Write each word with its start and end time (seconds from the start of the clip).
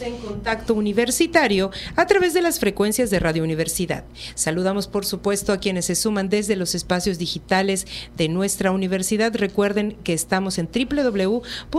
En 0.00 0.16
contacto 0.16 0.74
universitario 0.74 1.70
a 1.96 2.06
través 2.06 2.32
de 2.32 2.40
las 2.40 2.58
frecuencias 2.58 3.10
de 3.10 3.18
Radio 3.18 3.44
Universidad. 3.44 4.04
Saludamos, 4.34 4.88
por 4.88 5.04
supuesto, 5.04 5.52
a 5.52 5.58
quienes 5.58 5.84
se 5.84 5.94
suman 5.94 6.30
desde 6.30 6.56
los 6.56 6.74
espacios 6.74 7.18
digitales 7.18 7.86
de 8.16 8.28
nuestra 8.28 8.70
universidad. 8.70 9.36
Recuerden 9.36 9.98
que 10.02 10.14
estamos 10.14 10.58
en 10.58 10.68
www.wadi.mx 10.72 11.74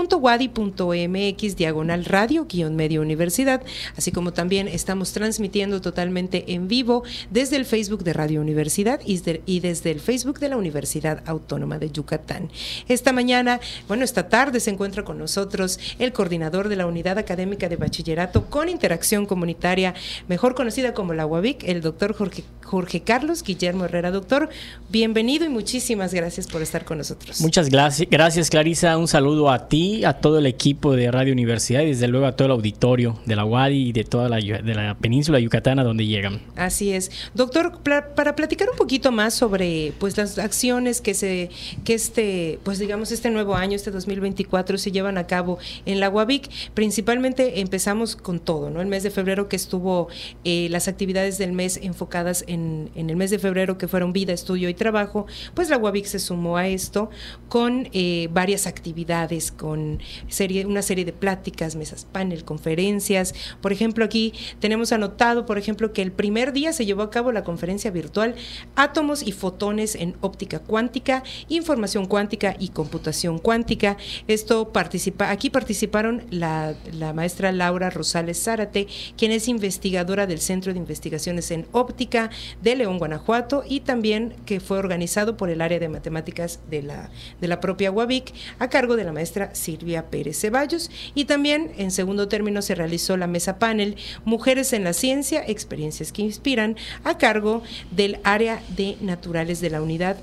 diagonal 1.56 2.06
radio 2.06 2.48
medio 2.72 3.02
universidad, 3.02 3.64
así 3.98 4.12
como 4.12 4.32
también 4.32 4.68
estamos 4.68 5.12
transmitiendo 5.12 5.82
totalmente 5.82 6.54
en 6.54 6.68
vivo 6.68 7.04
desde 7.32 7.56
el 7.56 7.66
Facebook 7.66 8.04
de 8.04 8.14
Radio 8.14 8.42
Universidad 8.42 9.02
y, 9.06 9.20
desde 9.60 9.92
el 9.92 10.00
Facebook 10.00 10.40
de 10.40 10.50
la 10.50 10.58
Universidad 10.58 11.24
Autónoma 11.26 11.80
de 11.80 11.90
Yucatán. 11.92 12.52
Esta 12.88 13.12
mañana, 13.12 13.60
bueno, 13.88 14.04
esta 14.04 14.30
tarde 14.30 14.60
se 14.60 14.70
encuentra 14.70 15.04
con 15.04 15.18
nosotros 15.18 15.80
el 15.98 16.14
coordinador 16.14 16.70
de 16.70 16.76
la 16.76 16.86
Unidad 16.86 17.18
Académica 17.18 17.70
de 17.70 17.76
Bachillerato 17.76 18.03
con 18.50 18.70
Interacción 18.70 19.26
Comunitaria, 19.26 19.94
mejor 20.28 20.56
conocida 20.56 20.94
como 20.94 21.14
la 21.14 21.26
UAVIC, 21.26 21.64
el 21.64 21.82
doctor 21.82 22.14
Jorge, 22.14 22.44
Jorge 22.64 23.02
Carlos 23.02 23.44
Guillermo 23.44 23.86
Herrera. 23.86 24.12
Doctor, 24.12 24.50
bienvenido 24.90 25.46
y 25.46 25.50
muchísimas 25.50 26.14
gracias 26.14 26.48
por 26.48 26.62
estar 26.62 26.86
con 26.86 26.98
nosotros. 26.98 27.40
Muchas 27.42 27.70
gracias, 27.70 28.10
gracias 28.10 28.50
Clarisa. 28.50 28.98
Un 28.98 29.08
saludo 29.08 29.50
a 29.50 29.68
ti, 29.68 30.04
a 30.06 30.14
todo 30.14 30.40
el 30.40 30.48
equipo 30.48 30.96
de 30.96 31.12
Radio 31.12 31.34
Universidad 31.34 31.82
y 31.82 31.88
desde 31.88 32.08
luego 32.08 32.26
a 32.26 32.36
todo 32.36 32.48
el 32.48 32.52
auditorio 32.52 33.20
de 33.26 33.36
la 33.36 33.46
UADI 33.46 33.90
y 33.90 33.94
de 33.94 34.04
toda 34.04 34.28
la, 34.28 34.38
de 34.38 34.76
la 34.76 34.96
península 34.96 35.40
yucatana 35.40 35.84
donde 35.84 36.06
llegan. 36.06 36.42
Así 36.56 36.92
es. 36.92 37.12
Doctor, 37.34 37.80
para 37.84 38.36
platicar 38.36 38.70
un 38.70 38.78
poquito 38.78 39.12
más 39.12 39.34
sobre 39.34 39.94
pues 40.00 40.18
las 40.18 40.38
acciones 40.40 41.00
que 41.02 41.14
se 41.14 41.50
que 41.86 41.94
este 41.94 42.60
pues 42.64 42.80
digamos 42.80 43.12
este 43.12 43.30
nuevo 43.30 43.56
año, 43.56 43.76
este 43.76 43.92
2024 43.92 44.78
se 44.78 44.92
llevan 44.92 45.18
a 45.18 45.28
cabo 45.28 45.58
en 45.86 46.00
la 46.00 46.10
UAVIC, 46.10 46.50
principalmente 46.74 47.62
empezamos 47.62 47.93
con 48.22 48.40
todo, 48.40 48.70
¿no? 48.70 48.82
El 48.82 48.88
mes 48.88 49.04
de 49.04 49.12
febrero 49.12 49.48
que 49.48 49.56
estuvo 49.56 50.08
eh, 50.44 50.68
las 50.70 50.88
actividades 50.88 51.38
del 51.38 51.54
mes 51.54 51.80
enfocadas 51.82 52.44
en, 52.48 52.90
el 52.96 53.16
mes 53.16 53.30
de 53.30 53.40
febrero 53.40 53.78
que 53.78 53.88
fueron 53.88 54.14
vida, 54.14 54.34
estudio 54.34 54.68
y 54.70 54.74
trabajo, 54.74 55.28
pues 55.54 55.70
la 55.70 55.78
UABIC 55.78 56.06
se 56.06 56.20
sumó 56.20 56.58
a 56.58 56.68
esto 56.68 57.10
con 57.50 57.90
eh, 57.94 58.30
varias 58.32 58.66
actividades, 58.68 59.52
con 59.52 60.00
serie, 60.28 60.66
una 60.66 60.82
serie 60.82 61.06
de 61.06 61.14
pláticas, 61.14 61.76
mesas 61.76 62.06
panel, 62.12 62.44
conferencias. 62.44 63.36
Por 63.62 63.72
ejemplo, 63.72 64.04
aquí 64.04 64.34
tenemos 64.60 64.92
anotado, 64.92 65.46
por 65.46 65.58
ejemplo, 65.58 65.94
que 65.94 66.02
el 66.02 66.12
primer 66.12 66.54
día 66.54 66.74
se 66.74 66.86
llevó 66.86 67.04
a 67.04 67.12
cabo 67.12 67.32
la 67.32 67.44
conferencia 67.44 67.92
virtual 67.92 68.36
Átomos 68.76 69.24
y 69.24 69.32
fotones 69.32 69.96
en 69.96 70.16
óptica 70.22 70.60
cuántica, 70.60 71.24
información 71.48 72.06
cuántica 72.06 72.56
y 72.58 72.70
computación 72.70 73.40
cuántica. 73.40 73.98
Esto 74.28 74.72
participa, 74.72 75.30
aquí 75.30 75.50
participaron 75.50 76.24
la, 76.30 76.76
la 76.92 77.14
maestra 77.14 77.52
Laura 77.52 77.83
Rosales 77.90 78.42
Zárate, 78.42 78.88
quien 79.18 79.32
es 79.32 79.48
investigadora 79.48 80.28
del 80.28 80.40
Centro 80.40 80.74
de 80.74 80.80
Investigaciones 80.80 81.52
en 81.52 81.68
Óptica 81.72 82.30
de 82.62 82.76
León, 82.76 82.98
Guanajuato, 82.98 83.64
y 83.68 83.82
también 83.82 84.36
que 84.46 84.60
fue 84.60 84.78
organizado 84.78 85.38
por 85.38 85.50
el 85.50 85.62
área 85.62 85.80
de 85.80 85.90
matemáticas 85.90 86.60
de 86.70 86.84
la, 86.84 87.10
de 87.42 87.48
la 87.48 87.60
propia 87.60 87.92
UABIC, 87.92 88.34
a 88.60 88.70
cargo 88.70 88.96
de 88.96 89.04
la 89.04 89.12
maestra 89.12 89.54
Silvia 89.56 90.10
Pérez 90.10 90.40
Ceballos. 90.40 90.90
Y 91.16 91.26
también, 91.26 91.72
en 91.78 91.92
segundo 91.92 92.28
término, 92.28 92.62
se 92.62 92.76
realizó 92.76 93.18
la 93.18 93.28
mesa 93.28 93.60
panel 93.60 93.98
Mujeres 94.26 94.74
en 94.74 94.84
la 94.84 94.94
Ciencia, 94.94 95.44
Experiencias 95.46 96.12
que 96.12 96.22
Inspiran, 96.22 96.78
a 97.04 97.18
cargo 97.18 97.64
del 97.92 98.20
área 98.24 98.62
de 98.76 98.98
naturales 99.02 99.62
de 99.62 99.70
la 99.70 99.82
unidad 99.82 100.18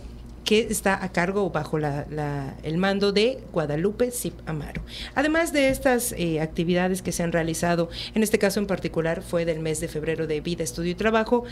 que 0.44 0.60
está 0.60 1.02
a 1.04 1.12
cargo 1.12 1.44
o 1.44 1.50
bajo 1.50 1.78
el 1.78 2.76
mando 2.78 3.12
de 3.12 3.38
Guadalupe 3.52 4.10
Zip 4.10 4.34
Amaro. 4.46 4.82
Además 5.14 5.52
de 5.52 5.68
estas 5.68 6.12
eh, 6.12 6.40
actividades 6.40 7.02
que 7.02 7.12
se 7.12 7.22
han 7.22 7.32
realizado, 7.32 7.88
en 8.14 8.22
este 8.22 8.38
caso 8.38 8.58
en 8.60 8.66
particular 8.66 9.22
fue 9.22 9.44
del 9.44 9.60
mes 9.60 9.80
de 9.80 9.88
febrero 9.88 10.26
de 10.26 10.40
vida, 10.40 10.64
estudio 10.64 10.92
y 10.92 10.94
trabajo, 10.94 11.44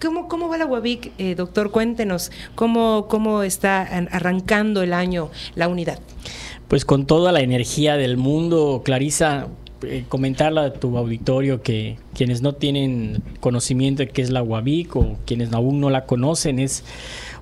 ¿cómo, 0.00 0.28
cómo 0.28 0.48
va 0.48 0.58
la 0.58 0.66
UABIC, 0.66 1.12
eh, 1.18 1.34
doctor? 1.34 1.70
Cuéntenos, 1.70 2.30
¿cómo, 2.54 3.06
¿cómo 3.08 3.42
está 3.42 3.82
arrancando 3.82 4.82
el 4.82 4.92
año 4.92 5.30
la 5.54 5.68
unidad? 5.68 5.98
Pues 6.68 6.84
con 6.84 7.06
toda 7.06 7.32
la 7.32 7.40
energía 7.40 7.96
del 7.96 8.16
mundo, 8.16 8.82
Clarisa, 8.84 9.48
eh, 9.84 10.04
comentarle 10.08 10.60
a 10.60 10.72
tu 10.72 10.96
auditorio 10.96 11.60
que 11.60 11.98
quienes 12.14 12.40
no 12.40 12.54
tienen 12.54 13.22
conocimiento 13.40 14.02
de 14.02 14.08
qué 14.08 14.22
es 14.22 14.30
la 14.30 14.42
UABIC 14.42 14.96
o 14.96 15.18
quienes 15.26 15.52
aún 15.52 15.80
no 15.80 15.90
la 15.90 16.06
conocen, 16.06 16.58
es 16.58 16.84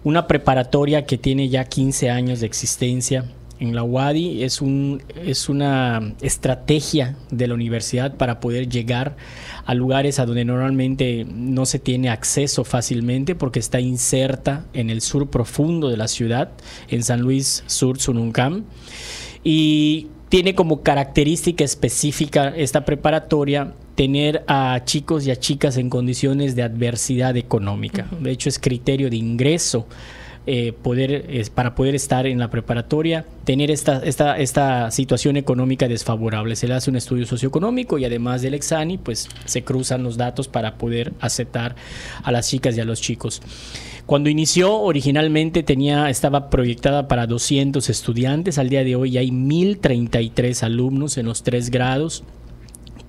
una 0.04 0.26
preparatoria 0.26 1.04
que 1.04 1.18
tiene 1.18 1.48
ya 1.48 1.64
15 1.64 2.10
años 2.10 2.40
de 2.40 2.46
existencia 2.46 3.24
en 3.60 3.74
la 3.74 3.84
UADI. 3.84 4.42
Es, 4.42 4.60
un, 4.60 5.02
es 5.24 5.48
una 5.48 6.14
estrategia 6.20 7.16
de 7.30 7.46
la 7.46 7.54
universidad 7.54 8.16
para 8.16 8.40
poder 8.40 8.68
llegar 8.68 9.16
a 9.64 9.74
lugares 9.74 10.18
a 10.18 10.26
donde 10.26 10.44
normalmente 10.44 11.26
no 11.28 11.66
se 11.66 11.78
tiene 11.78 12.08
acceso 12.08 12.64
fácilmente 12.64 13.34
porque 13.34 13.60
está 13.60 13.80
inserta 13.80 14.64
en 14.72 14.90
el 14.90 15.02
sur 15.02 15.28
profundo 15.30 15.88
de 15.88 15.96
la 15.96 16.08
ciudad, 16.08 16.50
en 16.88 17.04
San 17.04 17.20
Luis 17.20 17.62
Sur, 17.66 18.00
Sununcam. 18.00 18.64
Y 19.44 20.08
tiene 20.30 20.54
como 20.54 20.82
característica 20.82 21.64
específica 21.64 22.54
esta 22.56 22.84
preparatoria 22.84 23.74
tener 23.96 24.44
a 24.46 24.80
chicos 24.84 25.26
y 25.26 25.32
a 25.32 25.36
chicas 25.36 25.76
en 25.76 25.90
condiciones 25.90 26.54
de 26.54 26.62
adversidad 26.62 27.36
económica. 27.36 28.06
De 28.20 28.30
hecho, 28.30 28.48
es 28.48 28.60
criterio 28.60 29.10
de 29.10 29.16
ingreso 29.16 29.86
eh, 30.46 30.72
poder, 30.72 31.50
para 31.54 31.74
poder 31.74 31.94
estar 31.94 32.26
en 32.26 32.38
la 32.38 32.50
preparatoria, 32.50 33.26
tener 33.44 33.70
esta, 33.70 33.98
esta, 34.04 34.38
esta 34.38 34.90
situación 34.90 35.36
económica 35.36 35.86
desfavorable. 35.86 36.56
Se 36.56 36.66
le 36.66 36.74
hace 36.74 36.90
un 36.90 36.96
estudio 36.96 37.26
socioeconómico 37.26 37.98
y 37.98 38.04
además 38.04 38.42
del 38.42 38.54
exani, 38.54 38.96
pues 38.98 39.28
se 39.44 39.62
cruzan 39.64 40.02
los 40.02 40.16
datos 40.16 40.48
para 40.48 40.76
poder 40.76 41.12
aceptar 41.20 41.76
a 42.22 42.32
las 42.32 42.48
chicas 42.48 42.76
y 42.76 42.80
a 42.80 42.84
los 42.84 43.00
chicos. 43.00 43.42
Cuando 44.06 44.28
inició, 44.28 44.74
originalmente 44.76 45.62
tenía, 45.62 46.10
estaba 46.10 46.50
proyectada 46.50 47.06
para 47.06 47.26
200 47.26 47.88
estudiantes. 47.90 48.58
Al 48.58 48.68
día 48.68 48.82
de 48.82 48.96
hoy 48.96 49.18
hay 49.18 49.30
1033 49.30 50.62
alumnos 50.62 51.16
en 51.18 51.26
los 51.26 51.42
tres 51.42 51.70
grados 51.70 52.24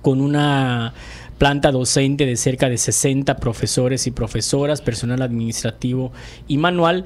con 0.02 0.20
una 0.20 0.94
planta 1.38 1.72
docente 1.72 2.26
de 2.26 2.36
cerca 2.36 2.68
de 2.68 2.78
60 2.78 3.36
profesores 3.36 4.06
y 4.06 4.10
profesoras, 4.10 4.80
personal 4.80 5.22
administrativo 5.22 6.12
y 6.48 6.58
manual. 6.58 7.04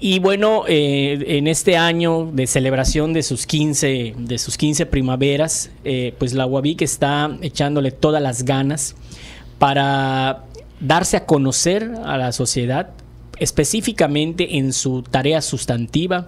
Y 0.00 0.18
bueno, 0.18 0.64
eh, 0.66 1.24
en 1.38 1.46
este 1.46 1.76
año 1.76 2.30
de 2.32 2.46
celebración 2.46 3.12
de 3.12 3.22
sus 3.22 3.46
15, 3.46 4.14
de 4.18 4.38
sus 4.38 4.56
15 4.56 4.86
primaveras, 4.86 5.70
eh, 5.84 6.14
pues 6.18 6.32
la 6.32 6.46
UABIC 6.46 6.82
está 6.82 7.36
echándole 7.40 7.90
todas 7.90 8.22
las 8.22 8.44
ganas 8.44 8.94
para 9.58 10.44
darse 10.80 11.16
a 11.16 11.26
conocer 11.26 11.92
a 12.04 12.16
la 12.16 12.32
sociedad, 12.32 12.90
específicamente 13.38 14.58
en 14.58 14.72
su 14.72 15.02
tarea 15.02 15.42
sustantiva, 15.42 16.26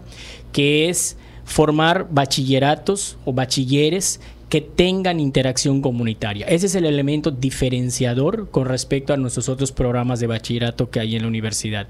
que 0.53 0.89
es 0.89 1.17
formar 1.45 2.07
bachilleratos 2.11 3.17
o 3.25 3.33
bachilleres 3.33 4.21
que 4.51 4.61
tengan 4.61 5.21
interacción 5.21 5.81
comunitaria. 5.81 6.47
Ese 6.47 6.67
es 6.67 6.75
el 6.75 6.85
elemento 6.85 7.31
diferenciador 7.31 8.51
con 8.51 8.67
respecto 8.67 9.15
a 9.15 9.17
nuestros 9.17 9.49
otros 9.49 9.71
programas 9.71 10.19
de 10.19 10.27
bachillerato 10.27 10.91
que 10.91 10.99
hay 10.99 11.15
en 11.15 11.23
la 11.23 11.29
universidad. 11.29 11.87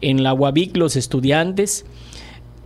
En 0.00 0.24
la 0.24 0.34
UABIC 0.34 0.76
los 0.76 0.96
estudiantes 0.96 1.86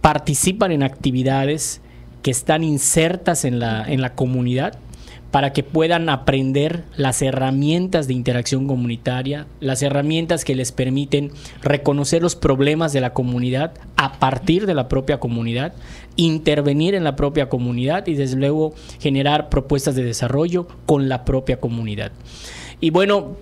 participan 0.01 0.73
en 0.73 0.83
actividades 0.83 1.83
que 2.23 2.31
están 2.31 2.65
insertas 2.65 3.45
en 3.45 3.59
la, 3.59 3.85
en 3.87 4.01
la 4.01 4.15
comunidad 4.15 4.79
para 5.31 5.53
que 5.53 5.63
puedan 5.63 6.09
aprender 6.09 6.85
las 6.97 7.21
herramientas 7.21 8.09
de 8.09 8.15
interacción 8.15 8.67
comunitaria, 8.67 9.47
las 9.61 9.83
herramientas 9.83 10.45
que 10.45 10.55
les 10.55 10.73
permiten 10.73 11.33
reconocer 11.63 12.23
los 12.23 12.35
problemas 12.35 12.93
de 12.93 13.01
la 13.01 13.13
comunidad 13.13 13.75
a 13.97 14.19
partir 14.19 14.67
de 14.67 14.75
la 14.75 14.89
propia 14.89 15.21
comunidad, 15.21 15.75
intervenir 16.17 16.95
en 16.95 17.05
la 17.05 17.17
propia 17.17 17.49
comunidad 17.49 18.07
y 18.07 18.15
desde 18.15 18.37
luego 18.37 18.75
generar 19.01 19.49
propuestas 19.51 19.95
de 19.95 20.05
desarrollo 20.05 20.67
con 20.87 21.09
la 21.09 21.25
propia 21.25 21.61
comunidad. 21.61 22.13
Y 22.81 22.91
bueno, 22.91 23.37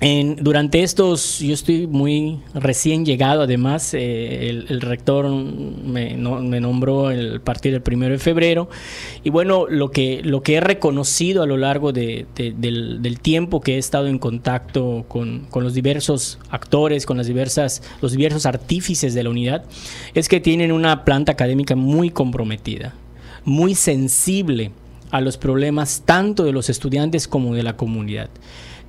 durante 0.00 0.84
estos, 0.84 1.40
yo 1.40 1.52
estoy 1.52 1.88
muy 1.88 2.38
recién 2.54 3.04
llegado, 3.04 3.42
además, 3.42 3.94
eh, 3.94 4.48
el, 4.48 4.80
rector 4.80 5.28
me, 5.28 6.16
nombró 6.16 7.10
el 7.10 7.40
partir 7.40 7.72
del 7.72 7.82
primero 7.82 8.12
de 8.12 8.18
febrero, 8.18 8.68
y 9.24 9.30
bueno, 9.30 9.66
lo 9.68 9.90
que, 9.90 10.20
lo 10.22 10.42
que 10.42 10.54
he 10.54 10.60
reconocido 10.60 11.42
a 11.42 11.46
lo 11.46 11.56
largo 11.56 11.92
del, 11.92 12.26
tiempo 13.20 13.60
que 13.60 13.74
he 13.74 13.78
estado 13.78 14.06
en 14.06 14.20
contacto 14.20 15.04
con, 15.08 15.46
con, 15.50 15.64
los 15.64 15.74
diversos 15.74 16.38
actores, 16.48 17.04
con 17.04 17.16
las 17.16 17.26
diversas, 17.26 17.82
los 18.00 18.12
diversos 18.12 18.46
artífices 18.46 19.14
de 19.14 19.24
la 19.24 19.30
unidad, 19.30 19.64
es 20.14 20.28
que 20.28 20.38
tienen 20.38 20.70
una 20.70 21.04
planta 21.04 21.32
académica 21.32 21.74
muy 21.74 22.10
comprometida, 22.10 22.94
muy 23.44 23.74
sensible 23.74 24.70
a 25.10 25.20
los 25.20 25.38
problemas 25.38 26.02
tanto 26.04 26.44
de 26.44 26.52
los 26.52 26.70
estudiantes 26.70 27.26
como 27.26 27.54
de 27.54 27.64
la 27.64 27.76
comunidad 27.76 28.30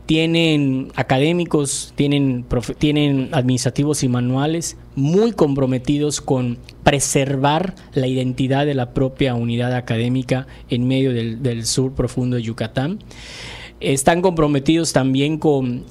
tienen 0.10 0.92
académicos, 0.96 1.94
tienen, 1.96 2.44
tienen 2.80 3.30
administrativos 3.32 4.02
y 4.02 4.08
manuales 4.08 4.76
muy 4.96 5.34
comprometidos 5.34 6.20
con 6.20 6.58
preservar 6.84 7.76
la 7.94 8.08
identidad 8.08 8.66
de 8.66 8.74
la 8.74 8.96
propia 8.96 9.36
unidad 9.36 9.72
académica 9.76 10.48
en 10.68 10.88
medio 10.88 11.14
del, 11.14 11.64
sur 11.68 11.94
profundo 11.94 12.38
de 12.38 12.42
Yucatán. 12.42 12.98
Están 13.82 14.24
comprometidos 14.24 14.94
también 14.94 15.38
con 15.38 15.86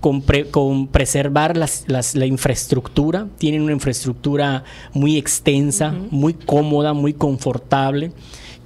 con, 0.00 0.88
preservar 0.88 1.56
la 1.56 2.26
infraestructura. 2.26 3.28
Tienen 3.38 3.62
una 3.62 3.72
infraestructura 3.72 4.64
muy 4.94 5.16
extensa, 5.16 5.94
muy 6.10 6.34
cómoda, 6.34 6.92
muy 6.92 7.12
confortable 7.12 8.10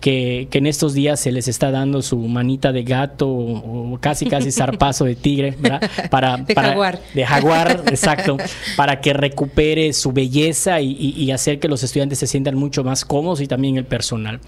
que, 0.05 0.49
en 0.53 0.67
estos 0.67 0.93
días 0.93 1.19
se 1.19 1.33
les 1.33 1.49
está 1.49 1.71
dando 1.71 2.03
su 2.03 2.19
manita 2.19 2.73
de 2.73 2.83
gato 2.83 3.27
o, 3.27 3.97
casi 4.03 4.27
casi 4.27 4.53
zarpazo 4.53 5.07
de 5.07 5.15
tigre, 5.15 5.57
¿verdad? 5.59 5.91
Para, 6.11 6.37
de 6.37 6.55
jaguar. 6.55 7.01
De 7.15 7.25
jaguar, 7.25 7.85
exacto, 7.87 8.37
para 8.77 9.01
que 9.01 9.15
recupere 9.15 9.95
su 9.95 10.13
belleza 10.13 10.83
y, 10.83 11.31
hacer 11.33 11.59
que 11.59 11.69
los 11.69 11.83
estudiantes 11.83 12.19
se 12.19 12.27
sientan 12.27 12.55
mucho 12.55 12.85
más 12.85 13.07
cómodos 13.07 13.41
y 13.41 13.47
también 13.47 13.79
el 13.79 13.87
personal. 13.87 14.41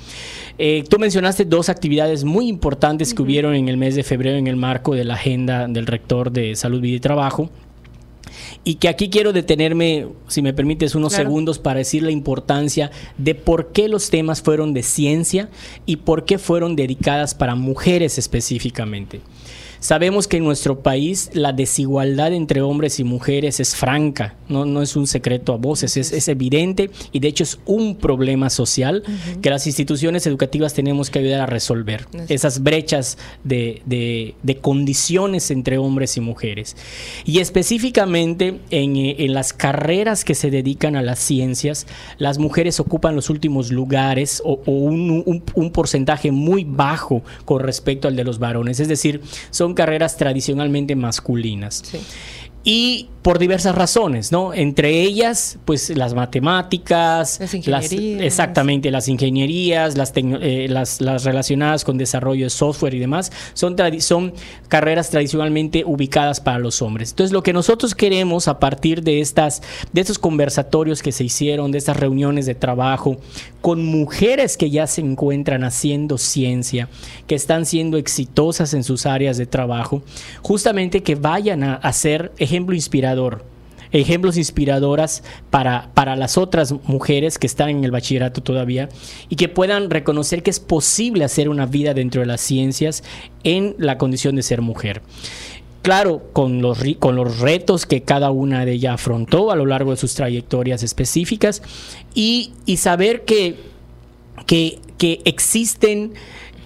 Eh, 0.59 0.85
tú 0.91 0.99
mencionaste 0.99 1.47
dos 1.47 1.71
actividades 1.71 2.23
muy 2.23 2.49
importantes 2.49 3.15
que 3.15 3.23
hubieron 3.23 3.55
en 3.55 3.71
el 3.71 3.79
mes 3.79 3.95
de 3.95 4.03
febrero 4.03 4.37
en 4.37 4.49
el 4.49 4.57
marco 4.57 4.95
de 4.95 5.05
la 5.05 5.15
agenda 5.15 5.69
del 5.69 5.87
rector 5.87 6.31
de 6.31 6.55
Salud, 6.55 6.83
Vida 6.83 6.97
y 6.97 7.01
Trabajo 7.01 7.51
y 8.65 8.77
que 8.77 8.89
aquí 8.89 9.09
quiero 9.11 9.33
detenerme, 9.33 10.09
si 10.29 10.43
me 10.43 10.53
permites, 10.53 10.95
unos 10.95 11.13
segundos 11.13 11.59
para 11.59 11.79
decir 11.79 12.03
la 12.03 12.11
importancia 12.11 12.91
de 13.19 13.35
por 13.35 13.73
qué 13.73 13.89
los 13.89 14.11
temas 14.11 14.43
fueron 14.43 14.75
de 14.75 14.83
ciencia 14.83 15.49
y 15.87 15.97
por 15.97 16.25
qué 16.25 16.39
fueron 16.39 16.77
dedicadas 16.77 17.35
para 17.35 17.55
mujeres 17.55 18.19
específicamente. 18.19 19.21
Sabemos 19.81 20.27
que 20.27 20.39
en 20.39 20.45
nuestro 20.45 20.81
país 20.81 21.31
la 21.33 21.53
desigualdad 21.53 22.33
entre 22.33 22.63
hombres 22.63 22.99
y 23.01 23.05
mujeres 23.05 23.61
es 23.61 23.77
franca, 23.77 24.35
no, 24.49 24.65
no 24.65 24.83
es 24.83 24.97
un 24.97 25.07
secreto 25.07 25.53
a 25.53 25.57
voces, 25.57 25.97
es, 25.97 26.27
evidente 26.29 26.91
y 27.13 27.21
de 27.21 27.29
hecho 27.29 27.45
es 27.45 27.61
un 27.67 27.97
problema 27.97 28.51
social 28.51 29.03
que 29.43 29.51
las 29.51 29.67
instituciones 29.67 30.27
educativas 30.27 30.75
tenemos 30.75 31.11
que 31.11 31.21
ayudar 31.21 31.41
a 31.41 31.47
resolver, 31.47 32.07
esas 32.29 32.63
brechas 32.63 33.19
de, 33.45 33.83
de, 33.87 34.57
condiciones 34.61 35.51
entre 35.51 35.79
hombres 35.79 36.17
y 36.17 36.21
mujeres. 36.21 36.77
Y 37.25 37.39
específicamente 37.39 38.59
en, 38.71 38.97
en, 38.97 39.35
las 39.35 39.53
carreras 39.53 40.25
que 40.25 40.35
se 40.35 40.51
dedican 40.51 40.97
a 40.97 41.03
las 41.03 41.19
ciencias, 41.19 41.87
las 42.19 42.39
mujeres 42.39 42.81
ocupan 42.81 43.15
los 43.15 43.31
últimos 43.31 43.71
lugares 43.71 44.43
o, 44.45 44.61
un, 44.67 45.23
un, 45.27 45.43
un 45.55 45.71
porcentaje 45.71 46.33
muy 46.33 46.65
bajo 46.65 47.23
con 47.45 47.61
respecto 47.61 48.09
al 48.09 48.17
de 48.17 48.25
los 48.25 48.39
varones, 48.39 48.81
es 48.81 48.89
decir, 48.89 49.21
son 49.51 49.66
carreras 49.75 50.17
tradicionalmente 50.17 50.97
masculinas. 50.97 51.83
Y 52.69 53.11
por 53.27 53.41
diversas 53.41 53.75
razones, 53.75 54.31
¿no? 54.31 54.55
Entre 54.55 55.03
ellas, 55.03 55.59
pues 55.65 55.91
las 55.91 56.15
matemáticas, 56.15 57.41
las 57.67 57.91
exactamente, 57.91 58.93
las 58.93 59.09
ingenierías, 59.09 59.97
las, 59.97 60.13
eh, 60.15 60.69
las, 60.71 61.01
las, 61.01 61.25
relacionadas 61.25 61.83
con 61.83 61.99
desarrollo 61.99 62.45
de 62.45 62.51
software 62.51 62.95
y 62.95 63.01
demás, 63.01 63.33
son, 63.53 63.75
son 63.99 64.33
carreras 64.69 65.11
tradicionalmente 65.11 65.83
ubicadas 65.85 66.41
para 66.41 66.61
los 66.61 66.81
hombres. 66.83 67.11
Entonces, 67.11 67.33
lo 67.33 67.43
que 67.43 67.53
nosotros 67.53 67.97
queremos 67.97 68.47
a 68.47 68.61
partir 68.61 69.03
de, 69.03 69.21
estas, 69.21 69.61
de 69.93 70.03
estos 70.03 70.21
conversatorios 70.21 71.03
que 71.03 71.11
se 71.11 71.25
hicieron, 71.25 71.73
de 71.73 71.79
estas 71.79 71.97
reuniones 71.97 72.47
de 72.47 72.55
trabajo, 72.55 73.17
con 73.61 73.85
mujeres 73.85 74.57
que 74.57 74.71
ya 74.71 74.87
se 74.87 75.01
encuentran 75.01 75.65
haciendo 75.65 76.17
ciencia, 76.17 76.89
que 77.27 77.35
están 77.35 77.67
siendo 77.67 77.97
exitosas 77.97 78.73
en 78.73 78.85
sus 78.85 79.05
áreas 79.05 79.37
de 79.37 79.47
trabajo, 79.47 80.05
justamente 80.43 81.03
que 81.03 81.17
vayan 81.17 81.65
a, 81.65 81.75
a 81.75 81.93
ser 81.93 82.31
ejemplo 82.57 82.75
inspirador 82.75 83.45
ejemplos 83.93 84.37
inspiradoras 84.37 85.23
para, 85.51 85.91
para 85.95 86.17
las 86.17 86.39
otras 86.39 86.75
mujeres 86.85 87.39
que 87.39 87.47
están 87.47 87.69
en 87.71 87.85
el 87.85 87.91
bachillerato 87.91 88.43
todavía 88.43 88.89
y 89.29 89.37
que 89.37 89.49
puedan 89.49 89.91
reconocer 89.91 90.43
que 90.43 90.51
es 90.51 90.61
posible 90.61 91.25
hacer 91.25 91.49
una 91.49 91.67
vida 91.67 91.95
dentro 91.95 92.21
de 92.21 92.27
las 92.27 92.41
ciencias 92.41 93.05
en 93.45 93.75
la 93.79 93.99
condición 93.99 94.37
de 94.37 94.43
ser 94.43 94.61
mujer. 94.61 95.03
Claro, 95.83 96.23
con 96.33 96.63
los, 96.63 96.79
con 96.99 97.15
los 97.15 97.39
retos 97.39 97.87
que 97.87 98.03
cada 98.03 98.31
una 98.31 98.65
de 98.65 98.73
ellas 98.73 98.95
afrontó 98.95 99.53
a 99.53 99.57
lo 99.57 99.67
largo 99.67 99.93
de 99.93 99.97
sus 99.97 100.15
trayectorias 100.15 100.83
específicas 100.83 101.63
y, 102.13 102.53
saber 102.77 103.25
que, 103.25 103.55
que, 104.47 104.81
que 104.99 105.21
existen 105.25 106.15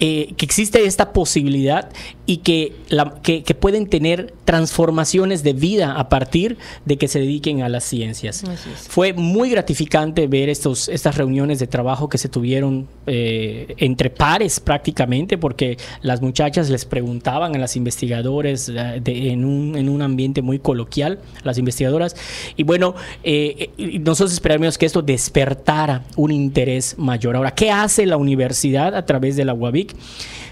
eh, 0.02 0.32
que 0.38 0.46
existe 0.46 0.82
esta 0.86 1.12
posibilidad 1.12 1.90
y 2.30 2.36
que, 2.36 2.74
la, 2.90 3.14
que, 3.24 3.42
pueden 3.58 3.88
tener 3.88 4.32
transformaciones 4.44 5.42
de 5.42 5.52
vida 5.52 5.98
a 5.98 6.08
partir 6.08 6.58
de 6.84 6.96
que 6.96 7.08
se 7.08 7.18
dediquen 7.18 7.62
a 7.62 7.68
las 7.68 7.82
ciencias. 7.82 8.44
Fue 8.88 9.12
muy 9.12 9.50
gratificante 9.50 10.28
ver 10.28 10.48
estos, 10.48 10.88
estas 10.88 11.16
reuniones 11.16 11.58
de 11.58 11.66
trabajo 11.66 12.08
que 12.08 12.18
se 12.18 12.28
tuvieron 12.28 12.86
eh, 13.08 13.74
entre 13.78 14.10
pares 14.10 14.60
prácticamente, 14.60 15.38
porque 15.38 15.76
las 16.02 16.22
muchachas 16.22 16.70
les 16.70 16.84
preguntaban 16.84 17.56
a 17.56 17.58
las 17.58 17.74
investigadores 17.74 18.68
eh, 18.68 19.02
en, 19.04 19.44
un, 19.44 19.74
en, 19.76 19.88
un, 19.88 20.00
ambiente 20.00 20.40
muy 20.40 20.60
coloquial, 20.60 21.18
las 21.42 21.58
investigadoras, 21.58 22.14
y 22.56 22.62
bueno, 22.62 22.94
nosotros 24.02 24.32
esperamos 24.32 24.78
que 24.78 24.86
esto 24.86 25.02
despertara 25.02 26.04
un 26.14 26.30
interés 26.30 26.94
mayor. 26.96 27.34
Ahora, 27.34 27.56
¿qué 27.56 27.72
hace 27.72 28.06
la 28.06 28.18
universidad 28.18 28.94
a 28.94 29.04
través 29.04 29.34
de 29.34 29.44
la 29.44 29.52
UABIC? 29.52 29.96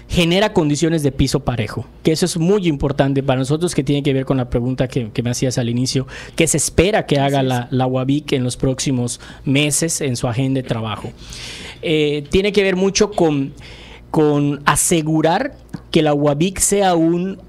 Genera 0.09 0.53
condiciones 0.53 1.03
de 1.03 1.11
piso 1.11 1.41
parejo, 1.41 1.85
que 2.01 2.11
eso 2.11 2.25
es 2.25 2.37
muy 2.37 2.67
importante 2.67 3.21
para 3.21 3.39
nosotros, 3.39 3.75
que 3.75 3.83
tiene 3.83 4.01
que 4.01 4.11
ver 4.11 4.25
con 4.25 4.37
la 4.37 4.49
pregunta 4.49 4.87
que, 4.87 5.11
me 5.23 5.29
hacías 5.29 5.59
al 5.59 5.69
inicio, 5.69 6.07
que 6.35 6.47
se 6.47 6.57
espera 6.57 7.05
que 7.05 7.19
haga 7.19 7.43
la, 7.43 7.67
la 7.69 7.85
UABIC 7.85 8.33
en 8.33 8.43
los 8.43 8.57
próximos 8.57 9.21
meses 9.45 10.01
en 10.01 10.15
su 10.15 10.27
agenda 10.27 10.61
de 10.61 10.67
trabajo. 10.67 11.11
Eh, 11.83 12.25
tiene 12.31 12.51
que 12.51 12.63
ver 12.63 12.75
mucho 12.75 13.11
con, 13.11 13.53
con 14.09 14.61
asegurar 14.65 15.55
que 15.91 16.01
la 16.01 16.15
UABIC 16.15 16.57
sea 16.57 16.95
un, 16.95 17.39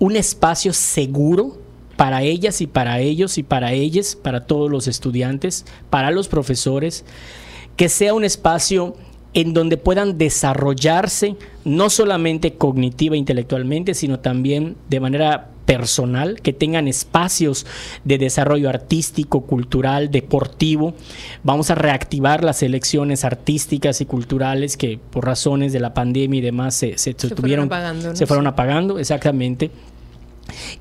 un 0.00 0.16
espacio 0.16 0.72
seguro 0.72 1.58
para 1.96 2.22
ellas 2.22 2.60
y 2.60 2.66
para 2.66 2.98
ellos 2.98 3.38
y 3.38 3.44
para 3.44 3.72
ellas, 3.72 4.16
para 4.16 4.44
todos 4.44 4.68
los 4.70 4.88
estudiantes, 4.88 5.66
para 5.88 6.10
los 6.10 6.26
profesores, 6.26 7.04
que 7.76 7.88
sea 7.88 8.12
un 8.12 8.24
espacio 8.24 8.96
en 9.34 9.54
donde 9.54 9.76
puedan 9.76 10.18
desarrollarse 10.18 11.36
no 11.64 11.90
solamente 11.90 12.54
cognitiva 12.54 13.14
e 13.14 13.18
intelectualmente, 13.18 13.94
sino 13.94 14.20
también 14.20 14.76
de 14.88 15.00
manera 15.00 15.50
personal, 15.68 16.40
que 16.40 16.54
tengan 16.54 16.88
espacios 16.88 17.66
de 18.02 18.16
desarrollo 18.16 18.70
artístico, 18.70 19.42
cultural, 19.42 20.10
deportivo. 20.10 20.94
Vamos 21.44 21.70
a 21.70 21.74
reactivar 21.74 22.42
las 22.42 22.62
elecciones 22.62 23.22
artísticas 23.22 24.00
y 24.00 24.06
culturales 24.06 24.78
que 24.78 24.98
por 25.10 25.26
razones 25.26 25.74
de 25.74 25.80
la 25.80 25.92
pandemia 25.92 26.38
y 26.38 26.40
demás 26.40 26.74
se, 26.74 26.96
se, 26.96 27.12
fueron 27.12 27.66
apagando, 27.66 28.16
se 28.16 28.26
fueron 28.26 28.46
apagando, 28.46 28.98
exactamente. 28.98 29.70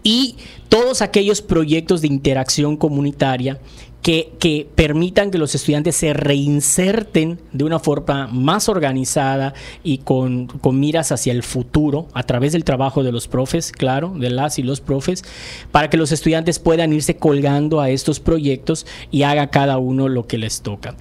Y 0.03 0.37
todos 0.69 1.01
aquellos 1.01 1.41
proyectos 1.41 1.99
de 2.01 2.07
interacción 2.07 2.77
comunitaria 2.77 3.59
que, 4.01 4.67
permitan 4.75 5.31
que 5.31 5.37
los 5.37 5.53
estudiantes 5.53 5.95
se 5.95 6.13
reinserten 6.13 7.39
de 7.51 7.63
una 7.65 7.79
forma 7.79 8.27
más 8.27 8.69
organizada 8.69 9.53
y 9.83 9.97
con, 9.99 10.47
con, 10.47 10.79
miras 10.79 11.11
hacia 11.11 11.33
el 11.33 11.43
futuro 11.43 12.07
a 12.13 12.23
través 12.23 12.53
del 12.53 12.63
trabajo 12.63 13.03
de 13.03 13.11
los 13.11 13.27
profes, 13.27 13.71
claro, 13.71 14.13
de 14.17 14.29
las 14.29 14.59
y 14.59 14.63
los 14.63 14.79
profes, 14.79 15.23
para 15.71 15.89
que 15.89 15.97
los 15.97 16.11
estudiantes 16.11 16.59
puedan 16.59 16.93
irse 16.93 17.17
colgando 17.17 17.81
a 17.81 17.89
estos 17.89 18.19
proyectos 18.19 18.85
y 19.11 19.23
haga 19.23 19.47
cada 19.47 19.77
uno 19.77 20.07
lo 20.07 20.25
que 20.25 20.37
les 20.37 20.61
toca. 20.61 20.95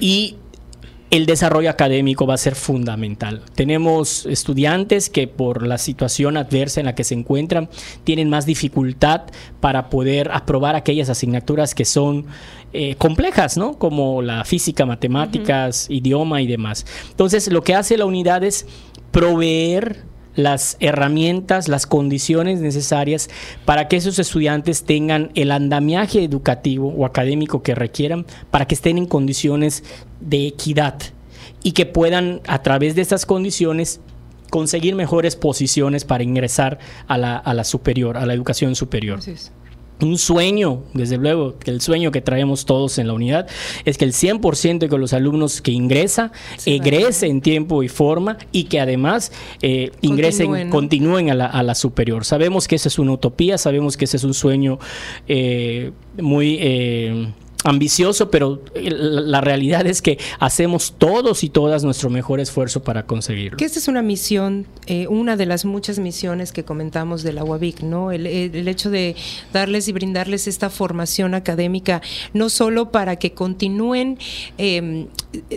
Y 0.00 0.36
el 1.10 1.26
desarrollo 1.26 1.70
académico 1.70 2.26
va 2.26 2.34
a 2.34 2.38
ser 2.38 2.54
fundamental. 2.54 3.42
Tenemos 3.56 4.26
estudiantes 4.26 5.10
que 5.10 5.26
por 5.26 5.66
la 5.66 5.76
situación 5.76 6.36
adversa 6.36 6.80
en 6.80 6.86
la 6.86 6.94
que 6.94 7.02
se 7.02 7.14
encuentran 7.14 7.68
tienen 8.04 8.30
más 8.30 8.46
dificultad 8.46 9.22
para 9.60 9.90
poder 9.90 10.30
aprobar 10.32 10.76
aquellas 10.76 11.10
asignaturas 11.10 11.74
que 11.74 11.84
son 11.84 12.26
eh, 12.72 12.94
complejas, 12.94 13.56
¿no? 13.56 13.76
Como 13.76 14.22
la 14.22 14.44
física, 14.44 14.86
matemáticas, 14.86 15.90
idioma 15.90 16.42
y 16.42 16.46
demás. 16.46 16.86
Entonces, 17.10 17.50
lo 17.50 17.62
que 17.62 17.74
hace 17.74 17.96
la 17.96 18.04
unidad 18.04 18.44
es 18.44 18.66
proveer 19.10 20.04
las 20.34 20.76
herramientas, 20.80 21.68
las 21.68 21.86
condiciones 21.86 22.60
necesarias 22.60 23.28
para 23.64 23.88
que 23.88 23.96
esos 23.96 24.18
estudiantes 24.18 24.84
tengan 24.84 25.30
el 25.34 25.50
andamiaje 25.50 26.22
educativo 26.22 26.88
o 26.96 27.04
académico 27.04 27.62
que 27.62 27.74
requieran 27.74 28.26
para 28.50 28.66
que 28.66 28.74
estén 28.74 28.98
en 28.98 29.06
condiciones 29.06 29.82
de 30.20 30.46
equidad 30.46 30.94
y 31.62 31.72
que 31.72 31.86
puedan 31.86 32.40
a 32.46 32.62
través 32.62 32.94
de 32.94 33.02
estas 33.02 33.26
condiciones 33.26 34.00
conseguir 34.50 34.94
mejores 34.94 35.36
posiciones 35.36 36.04
para 36.04 36.24
ingresar 36.24 36.78
a 37.06 37.16
la, 37.18 37.64
superior, 37.64 38.16
a 38.16 38.26
la 38.26 38.34
educación 38.34 38.74
superior. 38.74 39.20
Un 40.02 40.18
sueño, 40.18 40.82
desde 40.94 41.16
luego, 41.16 41.58
que 41.58 41.70
el 41.70 41.80
sueño 41.80 42.10
que 42.10 42.20
traemos 42.20 42.64
todos 42.64 42.98
en 42.98 43.06
la 43.06 43.12
unidad 43.12 43.46
es 43.84 43.98
que 43.98 44.04
el 44.04 44.12
100% 44.12 44.88
de 44.88 44.98
los 44.98 45.12
alumnos 45.12 45.60
que 45.60 45.72
ingresa, 45.72 46.32
egrese 46.66 47.26
en 47.26 47.40
tiempo 47.40 47.82
y 47.82 47.88
forma 47.88 48.38
y 48.52 48.64
que 48.64 48.80
además 48.80 49.32
eh, 49.62 49.92
ingresen, 50.00 50.70
continúen, 50.70 51.30
a, 51.30 51.62
la, 51.62 51.74
superior. 51.74 52.24
Sabemos 52.24 52.68
que 52.68 52.76
esa 52.76 52.88
es 52.88 52.98
una 52.98 53.12
utopía, 53.12 53.58
sabemos 53.58 53.96
que 53.96 54.04
ese 54.04 54.16
es 54.16 54.24
un 54.24 54.34
sueño 54.34 54.78
eh, 55.28 55.92
muy... 56.18 56.58
Eh, 56.60 57.32
ambicioso, 57.64 58.30
pero 58.30 58.62
la 58.74 59.40
realidad 59.40 59.86
es 59.86 60.02
que 60.02 60.18
hacemos 60.38 60.94
todos 60.96 61.44
y 61.44 61.50
todas 61.50 61.84
nuestro 61.84 62.10
mejor 62.10 62.40
esfuerzo 62.40 62.82
para 62.82 63.06
conseguirlo. 63.06 63.56
Que 63.56 63.64
esta 63.64 63.78
es 63.78 63.88
una 63.88 64.02
misión, 64.02 64.66
eh, 64.86 65.06
una 65.08 65.36
de 65.36 65.46
las 65.46 65.64
muchas 65.64 65.98
misiones 65.98 66.52
que 66.52 66.64
comentamos 66.64 67.22
de 67.22 67.32
la 67.32 67.44
UABIC, 67.44 67.82
¿no? 67.82 68.12
El, 68.12 68.26
hecho 68.68 68.90
de 68.90 69.16
darles 69.52 69.88
y 69.88 69.92
brindarles 69.92 70.46
esta 70.46 70.70
formación 70.70 71.34
académica, 71.34 72.02
no 72.32 72.48
solo 72.48 72.92
para 72.92 73.16
que 73.16 73.32
continúen 73.32 74.18
em, 74.58 75.08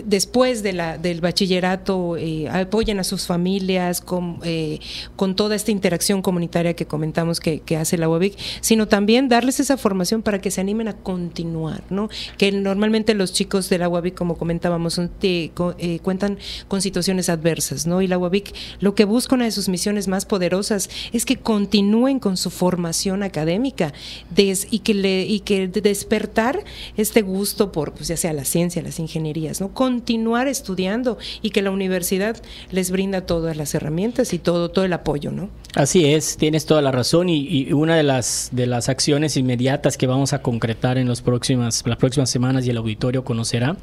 después 0.04 0.62
de 0.62 0.72
la, 0.72 0.98
del 0.98 1.20
bachillerato, 1.20 2.16
eh, 2.16 2.48
apoyen 2.48 2.98
a 2.98 3.04
sus 3.04 3.26
familias 3.26 4.00
con, 4.00 4.38
eh, 4.44 4.78
con 5.16 5.36
toda 5.36 5.56
esta 5.56 5.70
interacción 5.70 6.22
comunitaria 6.22 6.74
que 6.74 6.86
comentamos 6.86 7.40
que, 7.40 7.62
hace 7.74 7.98
la 7.98 8.08
UABIC, 8.08 8.36
sino 8.60 8.86
también 8.86 9.28
darles 9.28 9.58
esa 9.58 9.76
formación 9.76 10.22
para 10.22 10.40
que 10.40 10.50
se 10.50 10.60
animen 10.60 10.86
a 10.88 10.92
continuar, 10.94 11.82
que 12.38 12.52
normalmente 12.52 13.14
los 13.14 13.32
chicos 13.32 13.68
de 13.68 13.78
la 13.78 13.88
UABIC, 13.88 14.14
como 14.14 14.36
comentábamos, 14.36 15.00
eh, 15.22 15.98
cuentan 16.02 16.38
con 16.68 16.82
situaciones 16.82 17.28
adversas, 17.28 17.86
¿no? 17.86 18.02
Y 18.02 18.06
la 18.06 18.18
UABIC 18.18 18.54
lo 18.80 18.94
que 18.94 19.04
busca 19.04 19.34
una 19.34 19.44
de 19.44 19.50
sus 19.50 19.68
misiones 19.68 20.08
más 20.08 20.26
poderosas 20.26 20.90
es 21.12 21.24
que 21.24 21.36
continúen 21.36 22.18
con 22.18 22.36
su 22.36 22.50
formación 22.50 23.22
académica 23.22 23.92
y 24.36 24.78
que 24.80 25.68
despertar 25.68 26.64
este 26.96 27.22
gusto 27.22 27.72
por 27.72 27.92
pues, 27.92 28.08
ya 28.08 28.16
sea 28.16 28.32
la 28.32 28.44
ciencia, 28.44 28.82
las 28.82 28.98
ingenierías, 28.98 29.60
¿no? 29.60 29.72
Continuar 29.72 30.48
estudiando 30.48 31.18
y 31.42 31.50
que 31.50 31.62
la 31.62 31.70
universidad 31.70 32.40
les 32.70 32.90
brinda 32.90 33.26
todas 33.26 33.56
las 33.56 33.74
herramientas 33.74 34.32
y 34.32 34.38
todo 34.38 34.70
todo 34.70 34.84
el 34.84 34.92
apoyo, 34.92 35.30
¿no? 35.30 35.50
Así 35.74 36.04
es, 36.06 36.36
tienes 36.36 36.66
toda 36.66 36.82
la 36.82 36.92
razón 36.92 37.28
y, 37.28 37.46
y 37.48 37.72
una 37.72 37.96
de 37.96 38.02
las 38.02 38.50
de 38.52 38.66
las 38.66 38.88
acciones 38.88 39.36
inmediatas 39.36 39.96
que 39.96 40.06
vamos 40.06 40.32
a 40.32 40.42
concretar 40.42 40.98
en 40.98 41.08
los 41.08 41.22
próximas 41.22 41.82
las 41.84 41.98
próximas 41.98 42.30
semanas 42.30 42.66
y 42.66 42.70
el 42.70 42.76
auditorio 42.76 43.24
conocerá, 43.24 43.76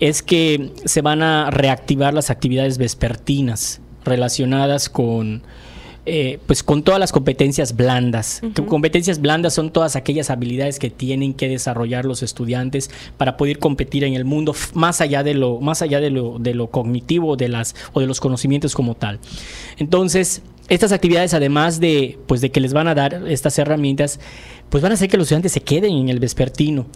es 0.00 0.22
que 0.22 0.72
se 0.84 1.00
van 1.00 1.22
a 1.22 1.50
reactivar 1.50 2.14
las 2.14 2.30
actividades 2.30 2.78
vespertinas 2.78 3.80
relacionadas 4.04 4.88
con... 4.88 5.42
Eh, 6.06 6.38
pues 6.46 6.62
con 6.62 6.82
todas 6.82 7.00
las 7.00 7.12
competencias 7.12 7.76
blandas. 7.76 8.42
Competencias 8.68 9.22
blandas 9.22 9.54
son 9.54 9.70
todas 9.70 9.96
aquellas 9.96 10.28
habilidades 10.28 10.78
que 10.78 10.90
tienen 10.90 11.32
que 11.32 11.48
desarrollar 11.48 12.04
los 12.04 12.22
estudiantes 12.22 12.90
para 13.16 13.38
poder 13.38 13.58
competir 13.58 14.04
en 14.04 14.12
el 14.12 14.26
mundo 14.26 14.54
más 14.74 15.00
allá 15.00 15.22
de 15.22 15.32
lo, 15.32 15.60
más 15.60 15.80
allá 15.80 16.00
de 16.00 16.10
lo, 16.10 16.38
de 16.38 16.52
lo 16.52 16.66
cognitivo 16.66 17.36
de 17.36 17.48
las, 17.48 17.74
o 17.94 18.00
de 18.00 18.06
los 18.06 18.20
conocimientos 18.20 18.74
como 18.74 18.94
tal. 18.94 19.18
Entonces, 19.78 20.42
estas 20.68 20.92
actividades, 20.92 21.34
además 21.34 21.78
de, 21.78 22.18
pues, 22.26 22.40
de 22.40 22.50
que 22.50 22.60
les 22.60 22.72
van 22.72 22.88
a 22.88 22.94
dar 22.94 23.28
estas 23.28 23.58
herramientas, 23.58 24.18
pues 24.70 24.82
van 24.82 24.92
a 24.92 24.94
hacer 24.94 25.08
que 25.08 25.16
los 25.16 25.26
estudiantes 25.26 25.52
se 25.52 25.60
queden 25.60 25.92
en 25.94 26.08
el 26.08 26.20
vespertino, 26.20 26.86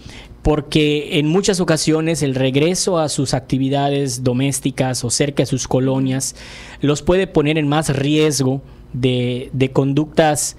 porque 0.42 1.18
en 1.18 1.26
muchas 1.26 1.60
ocasiones 1.60 2.22
el 2.22 2.34
regreso 2.34 2.98
a 2.98 3.08
sus 3.08 3.34
actividades 3.34 4.24
domésticas 4.24 5.04
o 5.04 5.10
cerca 5.10 5.42
de 5.42 5.46
sus 5.46 5.68
colonias 5.68 6.34
los 6.80 7.02
puede 7.02 7.26
poner 7.26 7.58
en 7.58 7.68
más 7.68 7.94
riesgo 7.94 8.62
de, 8.94 9.50
de 9.52 9.70
conductas 9.70 10.56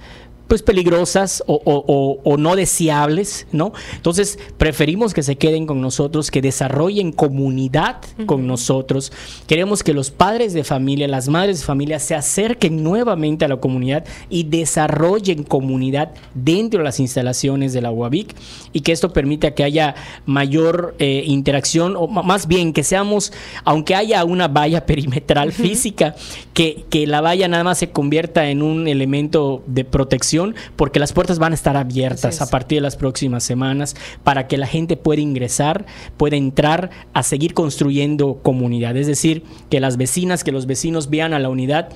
pues 0.50 0.62
peligrosas 0.62 1.44
o, 1.46 2.36
no 2.36 2.56
deseables, 2.56 3.46
¿no? 3.52 3.72
Entonces 3.94 4.36
preferimos 4.58 5.14
que 5.14 5.22
se 5.22 5.36
queden 5.36 5.64
con 5.64 5.80
nosotros, 5.80 6.32
que 6.32 6.42
desarrollen 6.42 7.12
comunidad 7.12 7.98
con 8.26 8.48
nosotros. 8.48 9.12
Queremos 9.46 9.84
que 9.84 9.94
los 9.94 10.10
padres 10.10 10.52
de 10.52 10.64
familia, 10.64 11.06
las 11.06 11.28
madres 11.28 11.60
de 11.60 11.66
familia 11.66 12.00
se 12.00 12.16
acerquen 12.16 12.82
nuevamente 12.82 13.44
a 13.44 13.48
la 13.48 13.58
comunidad 13.58 14.04
y 14.28 14.42
desarrollen 14.42 15.44
comunidad 15.44 16.14
dentro 16.34 16.78
de 16.78 16.84
las 16.84 16.98
instalaciones 16.98 17.72
de 17.72 17.82
la 17.82 17.92
UABIC 17.92 18.34
y 18.72 18.80
que 18.80 18.90
esto 18.90 19.12
permita 19.12 19.54
que 19.54 19.62
haya 19.62 19.94
mayor 20.26 20.96
eh, 20.98 21.22
interacción 21.26 21.94
o 21.96 22.08
más 22.08 22.48
bien 22.48 22.72
que 22.72 22.82
seamos, 22.82 23.32
aunque 23.62 23.94
haya 23.94 24.24
una 24.24 24.48
valla 24.48 24.84
perimetral 24.90 25.52
física, 25.52 26.16
que, 26.54 26.86
que 26.90 27.06
la 27.06 27.20
valla 27.20 27.46
nada 27.46 27.62
más 27.62 27.78
se 27.78 27.90
convierta 27.90 28.50
en 28.50 28.62
un 28.62 28.88
elemento 28.88 29.62
de 29.68 29.84
protección 29.84 30.39
porque 30.76 31.00
las 31.00 31.12
puertas 31.12 31.38
van 31.38 31.52
a 31.52 31.54
estar 31.54 31.76
abiertas 31.76 32.40
a 32.40 32.50
partir 32.50 32.78
de 32.78 32.82
las 32.82 32.96
próximas 32.96 33.44
semanas 33.44 33.96
para 34.24 34.46
que 34.46 34.56
la 34.56 34.66
gente 34.66 34.96
pueda 34.96 35.20
ingresar, 35.20 35.86
pueda 36.16 36.36
entrar 36.36 36.90
a 37.12 37.22
seguir 37.22 37.54
construyendo 37.54 38.40
comunidad. 38.42 38.96
Es 38.96 39.06
decir, 39.06 39.44
que 39.68 39.80
las 39.80 39.96
vecinas, 39.96 40.44
que 40.44 40.52
los 40.52 40.66
vecinos 40.66 41.10
vean 41.10 41.34
a 41.34 41.38
la 41.38 41.48
unidad 41.48 41.90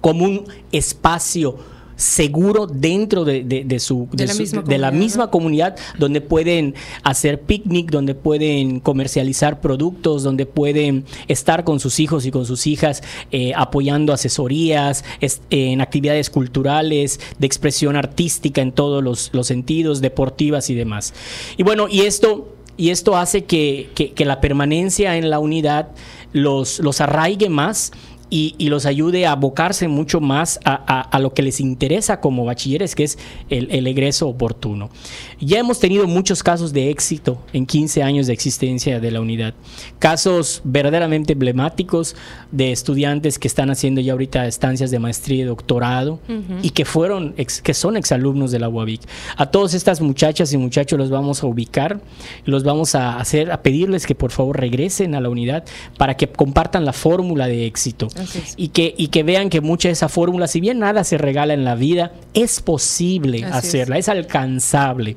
como 0.00 0.24
un 0.24 0.44
espacio 0.72 1.56
seguro 1.96 2.66
dentro 2.66 3.24
de, 3.24 3.42
su, 3.78 4.08
de, 4.12 4.78
la, 4.78 4.90
misma, 4.90 5.30
comunidad 5.30 5.76
donde 5.98 6.20
pueden 6.20 6.74
hacer 7.02 7.42
picnic, 7.42 7.90
donde 7.90 8.14
pueden 8.14 8.80
comercializar 8.80 9.60
productos, 9.60 10.22
donde 10.22 10.46
pueden 10.46 11.04
estar 11.28 11.64
con 11.64 11.80
sus 11.80 12.00
hijos 12.00 12.26
y 12.26 12.30
con 12.30 12.46
sus 12.46 12.66
hijas 12.66 13.02
eh, 13.30 13.52
apoyando 13.56 14.12
asesorías 14.12 15.04
en 15.50 15.80
actividades 15.80 16.30
culturales, 16.30 17.20
de 17.38 17.46
expresión 17.46 17.96
artística 17.96 18.60
en 18.60 18.72
todos 18.72 19.02
los, 19.02 19.46
sentidos, 19.46 20.00
deportivas 20.00 20.70
y 20.70 20.74
demás. 20.74 21.12
Y 21.56 21.62
bueno, 21.62 21.86
y 21.88 22.02
esto, 22.02 22.54
y 22.76 22.90
esto 22.90 23.16
hace 23.16 23.44
que, 23.44 23.90
que 23.94 24.24
la 24.24 24.40
permanencia 24.40 25.16
en 25.16 25.30
la 25.30 25.38
unidad 25.38 25.88
los, 26.34 26.80
los 26.80 27.00
arraigue 27.00 27.48
más 27.48 27.92
y, 28.36 28.68
los 28.68 28.84
ayude 28.84 29.26
a 29.26 29.32
abocarse 29.32 29.86
mucho 29.86 30.20
más 30.20 30.58
a, 30.64 31.18
lo 31.20 31.32
que 31.34 31.42
les 31.42 31.60
interesa 31.60 32.18
como 32.18 32.44
bachilleres, 32.44 32.96
que 32.96 33.04
es 33.04 33.16
el, 33.48 33.86
egreso 33.86 34.26
oportuno. 34.26 34.90
Ya 35.38 35.60
hemos 35.60 35.78
tenido 35.78 36.08
muchos 36.08 36.42
casos 36.42 36.72
de 36.72 36.90
éxito 36.90 37.38
en 37.52 37.64
15 37.64 38.02
años 38.02 38.26
de 38.26 38.32
existencia 38.32 38.98
de 38.98 39.10
la 39.12 39.20
unidad. 39.20 39.54
Casos 40.00 40.62
verdaderamente 40.64 41.34
emblemáticos 41.34 42.16
de 42.50 42.72
estudiantes 42.72 43.38
que 43.38 43.46
están 43.46 43.70
haciendo 43.70 44.00
ya 44.00 44.12
ahorita 44.12 44.48
estancias 44.48 44.90
de 44.90 44.98
maestría 44.98 45.44
y 45.44 45.46
doctorado 45.46 46.18
y 46.60 46.70
que 46.70 46.84
fueron, 46.84 47.34
que 47.34 47.74
son 47.74 47.96
exalumnos 47.96 48.50
de 48.50 48.58
la 48.58 48.68
UABIC. 48.68 49.02
A 49.36 49.46
todas 49.46 49.74
estas 49.74 50.00
muchachas 50.00 50.52
y 50.52 50.56
muchachos 50.56 50.98
los 50.98 51.08
vamos 51.08 51.44
a 51.44 51.46
ubicar, 51.46 52.00
los 52.46 52.64
vamos 52.64 52.96
a 52.96 53.16
hacer, 53.20 53.52
a 53.52 53.62
pedirles 53.62 54.06
que 54.06 54.16
por 54.16 54.32
favor 54.32 54.58
regresen 54.58 55.14
a 55.14 55.20
la 55.20 55.28
unidad 55.28 55.64
para 55.98 56.16
que 56.16 56.26
compartan 56.26 56.84
la 56.84 56.92
fórmula 56.92 57.46
de 57.46 57.66
éxito 57.66 58.08
y 58.56 58.68
que, 58.68 58.94
y 58.96 59.08
que 59.08 59.22
vean 59.22 59.50
que 59.50 59.60
mucha 59.60 59.88
de 59.88 59.92
esa 59.92 60.08
fórmula, 60.08 60.46
si 60.46 60.60
bien 60.60 60.78
nada 60.78 61.04
se 61.04 61.18
regala 61.18 61.54
en 61.54 61.64
la 61.64 61.74
vida, 61.74 62.12
es 62.34 62.60
posible 62.60 63.44
hacerla, 63.44 63.98
es. 63.98 64.08
alcanzable. 64.08 65.16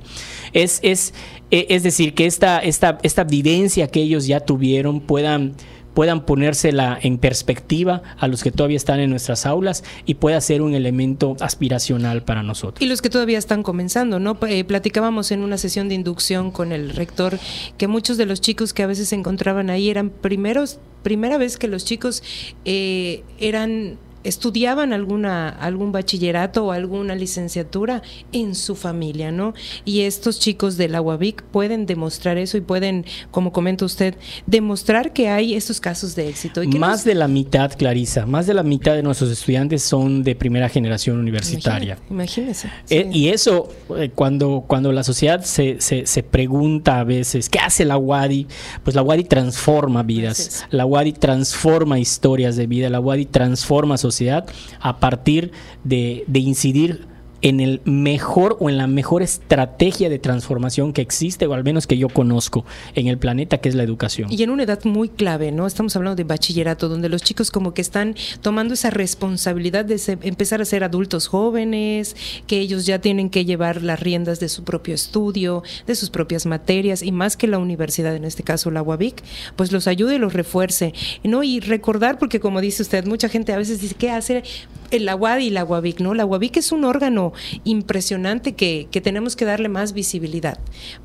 Es, 0.53 0.79
es, 0.83 1.13
e, 1.51 1.67
es 1.69 1.83
decir, 1.83 2.13
que 2.13 2.25
esta, 2.25 2.59
esta, 2.59 2.97
esta 3.03 3.23
vivencia 3.23 3.87
que 3.87 4.01
ellos 4.01 4.27
ya 4.27 4.39
tuvieron 4.39 5.01
puedan 5.01 5.55
puedan 5.97 6.27
ponérsela 6.27 6.99
en 7.01 7.17
perspectiva 7.17 8.03
a 8.19 8.27
los 8.27 8.43
que 8.43 8.51
todavía 8.51 8.77
están 8.77 8.99
en 8.99 9.09
nuestras 9.09 9.47
aulas 9.47 9.83
y 10.05 10.13
pueda 10.13 10.39
ser 10.41 10.61
un 10.61 10.75
elemento 10.75 11.35
aspiracional 11.39 12.21
para 12.21 12.43
nosotros. 12.43 12.83
Y 12.83 12.85
los 12.85 13.01
que 13.01 13.09
todavía 13.09 13.39
están 13.39 13.63
comenzando, 13.63 14.19
¿no? 14.19 14.37
Eh, 14.47 14.63
platicábamos 14.63 15.31
en 15.31 15.41
una 15.41 15.57
sesión 15.57 15.89
de 15.89 15.95
inducción 15.95 16.51
con 16.51 16.71
el 16.71 16.91
rector 16.91 17.39
que 17.79 17.87
muchos 17.87 18.17
de 18.17 18.27
los 18.27 18.41
chicos 18.41 18.75
que 18.75 18.83
a 18.83 18.85
veces 18.85 19.09
se 19.09 19.15
encontraban 19.15 19.71
ahí 19.71 19.89
eran 19.89 20.11
primeros, 20.11 20.79
primera 21.03 21.37
vez 21.37 21.57
que 21.57 21.67
los 21.67 21.85
chicos 21.85 22.23
eh, 22.65 23.23
eran 23.39 23.97
estudiaban 24.23 24.93
alguna, 24.93 25.49
algún 25.49 25.91
bachillerato 25.91 26.65
o 26.65 26.71
alguna 26.71 27.15
licenciatura 27.15 28.01
en 28.31 28.55
su 28.55 28.75
familia, 28.75 29.31
¿no? 29.31 29.53
Y 29.85 30.01
estos 30.01 30.39
chicos 30.39 30.77
de 30.77 30.89
la 30.89 31.01
UABIC 31.01 31.43
pueden 31.43 31.85
demostrar 31.85 32.37
eso 32.37 32.57
y 32.57 32.61
pueden, 32.61 33.05
como 33.31 33.51
comenta 33.51 33.85
usted, 33.85 34.15
demostrar 34.45 35.13
que 35.13 35.29
hay 35.29 35.53
estos 35.53 35.79
casos 35.79 36.15
de 36.15 36.29
éxito. 36.29 36.61
más 36.77 37.03
de 37.03 37.15
la 37.15 37.27
mitad, 37.27 37.71
Clarisa, 37.77 38.25
más 38.25 38.47
de 38.47 38.53
la 38.53 38.63
mitad 38.63 38.95
de 38.95 39.03
nuestros 39.03 39.31
estudiantes 39.31 39.83
son 39.83 40.23
de 40.23 40.35
primera 40.35 40.69
generación 40.69 41.19
universitaria. 41.19 41.97
Imagínese. 42.09 42.69
Eh, 42.89 43.09
y 43.11 43.29
eso, 43.29 43.69
eh, 43.97 44.11
cuando, 44.13 44.63
cuando 44.67 44.91
la 44.91 45.03
sociedad 45.03 45.43
se, 45.43 45.77
se, 45.79 46.23
pregunta 46.23 46.99
a 46.99 47.03
veces, 47.03 47.49
¿qué 47.49 47.59
hace 47.59 47.85
la 47.85 47.97
UADI? 47.97 48.47
Pues 48.83 48.95
la 48.95 49.03
UADI 49.03 49.23
transforma 49.25 50.03
vidas, 50.03 50.65
la 50.69 50.85
UADI 50.85 51.13
transforma 51.13 51.99
historias 51.99 52.55
de 52.55 52.67
vida, 52.67 52.89
la 52.89 52.99
UADI 52.99 53.25
transforma 53.25 53.97
sociedad 54.07 54.45
a 54.79 54.97
partir 54.97 55.51
de, 55.83 56.25
incidir 56.33 57.05
en 57.41 57.59
el 57.59 57.81
mejor 57.85 58.57
o 58.59 58.69
en 58.69 58.77
la 58.77 58.87
mejor 58.87 59.21
estrategia 59.21 60.09
de 60.09 60.19
transformación 60.19 60.93
que 60.93 61.01
existe, 61.01 61.45
o 61.47 61.53
al 61.53 61.63
menos 61.63 61.87
que 61.87 61.97
yo 61.97 62.09
conozco 62.09 62.65
en 62.95 63.07
el 63.07 63.17
planeta, 63.17 63.59
que 63.59 63.69
es 63.69 63.75
la 63.75 63.83
educación. 63.83 64.31
Y 64.31 64.41
en 64.43 64.49
una 64.49 64.63
edad 64.63 64.83
muy 64.85 65.09
clave, 65.09 65.51
¿no? 65.51 65.67
Estamos 65.67 65.95
hablando 65.95 66.15
de 66.15 66.23
bachillerato, 66.23 66.89
donde 66.89 67.09
los 67.09 67.21
chicos 67.21 67.51
como 67.51 67.73
que 67.73 67.81
están 67.81 68.15
tomando 68.41 68.73
esa 68.73 68.89
responsabilidad 68.89 69.85
de 69.85 69.99
empezar 70.21 70.61
a 70.61 70.65
ser 70.65 70.83
adultos 70.83 71.27
jóvenes, 71.27 72.15
que 72.47 72.59
ellos 72.59 72.85
ya 72.85 72.99
tienen 72.99 73.29
que 73.29 73.45
llevar 73.45 73.83
las 73.83 73.99
riendas 73.99 74.39
de 74.39 74.49
su 74.49 74.63
propio 74.63 74.95
estudio, 74.95 75.63
de 75.85 75.95
sus 75.95 76.09
propias 76.09 76.45
materias, 76.45 77.01
y 77.03 77.11
más 77.11 77.37
que 77.37 77.47
la 77.47 77.59
universidad, 77.59 78.15
en 78.15 78.25
este 78.25 78.43
caso 78.43 78.71
la 78.71 78.81
UABIC, 78.81 79.23
pues 79.55 79.71
los 79.71 79.87
ayude 79.87 80.15
y 80.15 80.19
los 80.19 80.33
refuerce, 80.33 80.93
¿no? 81.23 81.43
Y 81.43 81.59
recordar, 81.59 82.17
porque 82.19 82.39
como 82.39 82.61
dice 82.61 82.81
usted, 82.81 83.05
mucha 83.05 83.29
gente 83.29 83.53
a 83.53 83.57
veces 83.57 83.81
dice, 83.81 83.95
¿qué 83.95 84.11
hace 84.11 84.43
el 84.91 85.09
UAD 85.13 85.39
y 85.39 85.49
la 85.49 85.63
UABIC? 85.63 85.99
¿No? 86.01 86.13
La 86.13 86.25
UABIC 86.25 86.57
es 86.57 86.71
un 86.71 86.85
órgano 86.85 87.33
impresionante 87.63 88.53
que, 88.53 88.87
que 88.91 89.01
tenemos 89.01 89.35
que 89.35 89.45
darle 89.45 89.69
más 89.69 89.93
visibilidad, 89.93 90.59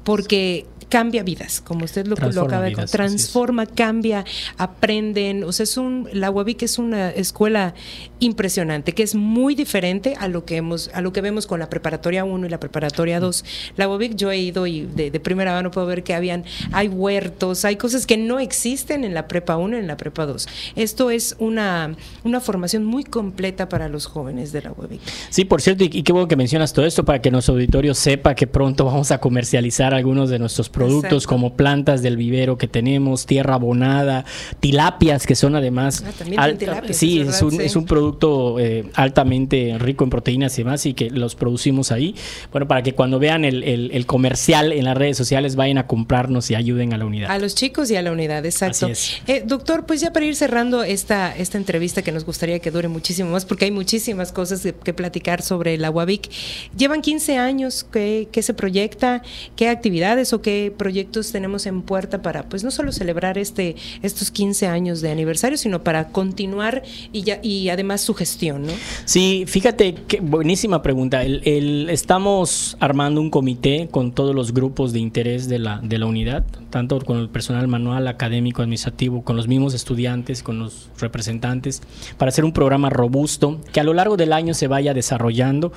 porque 0.05 0.67
cambia 0.93 1.23
vidas, 1.23 1.63
como 1.63 1.87
usted 1.87 2.07
lo, 2.07 2.17
lo 2.17 2.43
acaba 2.43 2.65
de 2.65 2.75
transforma, 2.75 3.65
cambia, 3.65 4.27
aprenden, 4.59 5.43
o 5.43 5.51
sea, 5.51 5.65
es 5.65 5.79
un 5.79 6.07
la 6.13 6.31
UABIC 6.31 6.65
es 6.65 6.79
una 6.79 7.09
escuela 7.09 7.73
impresionante, 8.21 8.93
que 8.93 9.03
es 9.03 9.15
muy 9.15 9.55
diferente 9.55 10.17
a 10.21 10.29
lo 10.29 10.45
que 10.45 10.57
hemos 10.57 10.91
a 10.93 11.01
lo 11.01 11.15
que 11.15 11.23
vemos 11.23 11.47
con 11.47 11.61
la 11.61 11.71
preparatoria 11.71 12.25
1 12.25 12.47
y 12.47 12.51
la 12.51 12.61
preparatoria 12.61 13.21
2. 13.21 13.45
La 13.79 13.89
UABIC 13.89 14.17
yo 14.17 14.31
he 14.31 14.37
ido 14.37 14.67
y 14.67 14.83
de, 14.83 15.19
primera 15.19 15.53
mano 15.53 15.71
puedo 15.71 15.87
ver 15.87 16.03
que 16.03 16.13
habían 16.13 16.45
hay 16.73 16.89
huertos, 16.89 17.65
hay 17.65 17.77
cosas 17.77 18.07
que 18.07 18.19
no 18.19 18.39
existen 18.39 19.05
en 19.05 19.15
la 19.15 19.29
prepa 19.29 19.57
1 19.57 19.77
y 19.77 19.81
en 19.81 19.87
la 19.87 19.97
prepa 19.97 20.27
2. 20.27 20.47
Esto 20.77 21.11
es 21.11 21.37
una 21.39 21.97
una 22.23 22.41
formación 22.43 22.85
muy 22.85 23.05
completa 23.05 23.67
para 23.73 23.89
los 23.89 24.05
jóvenes 24.05 24.53
de 24.53 24.61
la 24.61 24.73
UABIC. 24.73 25.01
Sí, 25.31 25.47
por 25.47 25.63
cierto, 25.63 25.85
y, 25.85 25.91
y 25.91 26.03
qué 26.03 26.13
bueno 26.13 26.29
que 26.29 26.37
mencionas 26.37 26.75
todo 26.75 26.85
esto 26.85 27.07
para 27.07 27.23
que 27.23 27.31
nuestro 27.31 27.55
auditorio 27.55 27.95
sepa 27.95 28.35
que 28.35 28.47
pronto 28.47 28.85
vamos 28.85 29.11
a 29.11 29.19
comercializar 29.19 29.95
algunos 29.95 30.29
de 30.29 30.39
nuestros 30.39 30.69
productos 30.69 30.93
productos 30.93 31.27
como 31.27 31.57
plantas 31.57 32.03
del 32.03 32.17
vivero 32.17 32.59
que 32.59 32.69
tenemos, 32.69 33.27
tierra 33.27 33.55
abonada, 33.55 34.25
tilapias 34.61 35.27
que 35.27 35.35
son 35.35 35.57
además... 35.57 36.05
Ah, 36.37 36.51
sí, 36.91 37.21
es, 37.21 37.41
un, 37.43 37.61
es 37.61 37.77
un 37.77 37.87
producto 37.87 38.59
eh, 38.59 38.85
altamente 38.95 39.77
rico 39.79 40.05
en 40.05 40.11
proteínas 40.11 40.59
y 40.59 40.65
demás 40.65 40.85
y 40.87 40.95
que 40.95 41.11
los 41.11 41.35
producimos 41.35 41.93
ahí. 41.93 42.15
Bueno, 42.51 42.69
para 42.69 42.83
que 42.83 42.95
cuando 42.95 43.19
vean 43.19 43.45
el, 43.45 43.63
el, 43.65 44.07
comercial 44.07 44.73
en 44.73 44.85
las 44.85 44.97
redes 44.97 45.17
sociales 45.17 45.57
vayan 45.57 45.79
a 45.79 45.87
comprarnos 45.87 46.51
y 46.51 46.55
ayuden 46.55 46.93
a 46.93 46.99
la 46.99 47.07
unidad. 47.07 47.31
A 47.31 47.39
los 47.39 47.55
chicos 47.55 47.91
y 47.91 47.97
a 47.97 48.03
la 48.03 48.13
unidad, 48.13 48.45
exacto. 48.45 48.89
Eh, 49.27 49.43
doctor, 49.47 49.87
pues 49.87 50.01
ya 50.01 50.13
para 50.13 50.27
ir 50.27 50.37
cerrando 50.37 50.83
esta, 50.83 51.35
esta 51.35 51.57
entrevista 51.57 52.03
que 52.03 52.13
nos 52.13 52.25
gustaría 52.25 52.59
que 52.59 52.71
dure 52.71 52.89
muchísimo 52.89 53.31
más 53.31 53.45
porque 53.45 53.62
hay 53.65 53.71
muchísimas 53.71 54.33
cosas 54.33 54.63
que, 54.63 54.93
platicar 54.93 55.43
sobre 55.43 55.79
la 55.79 55.91
UABIC. 55.91 56.31
Llevan 56.77 57.01
15 57.01 57.39
años, 57.39 57.85
¿qué, 57.91 58.29
¿qué 58.31 58.43
se 58.43 58.53
proyecta? 58.53 59.23
¿Qué 59.57 59.69
actividades 59.69 60.33
o 60.33 60.43
qué 60.43 60.73
proyectos 60.77 61.33
tenemos 61.33 61.67
en 61.67 61.83
puerta 61.83 62.21
para, 62.21 62.49
pues 62.49 62.63
no 62.63 62.71
solo 62.71 62.93
celebrar 62.93 63.39
este, 63.39 63.77
estos 64.03 64.31
15 64.31 64.67
años 64.67 65.01
de 65.01 65.11
aniversario, 65.11 65.57
sino 65.57 65.83
para 65.83 66.09
continuar 66.09 66.83
y, 67.13 67.23
ya, 67.23 67.41
y 67.43 67.71
además 67.71 68.03
su 68.03 68.15
gestión, 68.15 68.67
¿no? 68.67 68.73
Sí, 69.07 69.45
fíjate, 69.47 69.95
que 69.95 70.21
buenísima 70.21 70.83
pregunta. 70.83 71.23
El, 71.25 71.89
estamos 71.91 72.77
armando 72.81 73.21
un 73.21 73.31
comité 73.31 73.89
con 73.91 74.13
todos 74.13 74.35
los 74.35 74.53
grupos 74.53 74.93
de 74.93 74.99
interés 74.99 75.49
de 75.49 75.59
la, 75.59 75.79
de 75.83 75.99
la 75.99 76.07
unidad, 76.07 76.45
tanto 76.71 77.01
con 77.01 77.19
el 77.19 77.29
personal 77.29 77.67
manual, 77.69 78.09
académico, 78.09 78.63
administrativo, 78.63 79.23
con 79.23 79.37
los 79.37 79.49
mismos 79.49 79.75
estudiantes, 79.75 80.43
con 80.43 80.59
los 80.59 80.91
representantes, 80.99 81.83
para 82.19 82.29
hacer 82.29 82.45
un 82.45 82.53
programa 82.53 82.91
robusto 82.91 83.52
que 83.73 83.81
a 83.81 83.85
lo 83.85 83.95
largo 83.95 84.17
del 84.17 84.33
año 84.33 84.55
se 84.55 84.69
vaya 84.69 84.95
desarrollando 84.95 85.73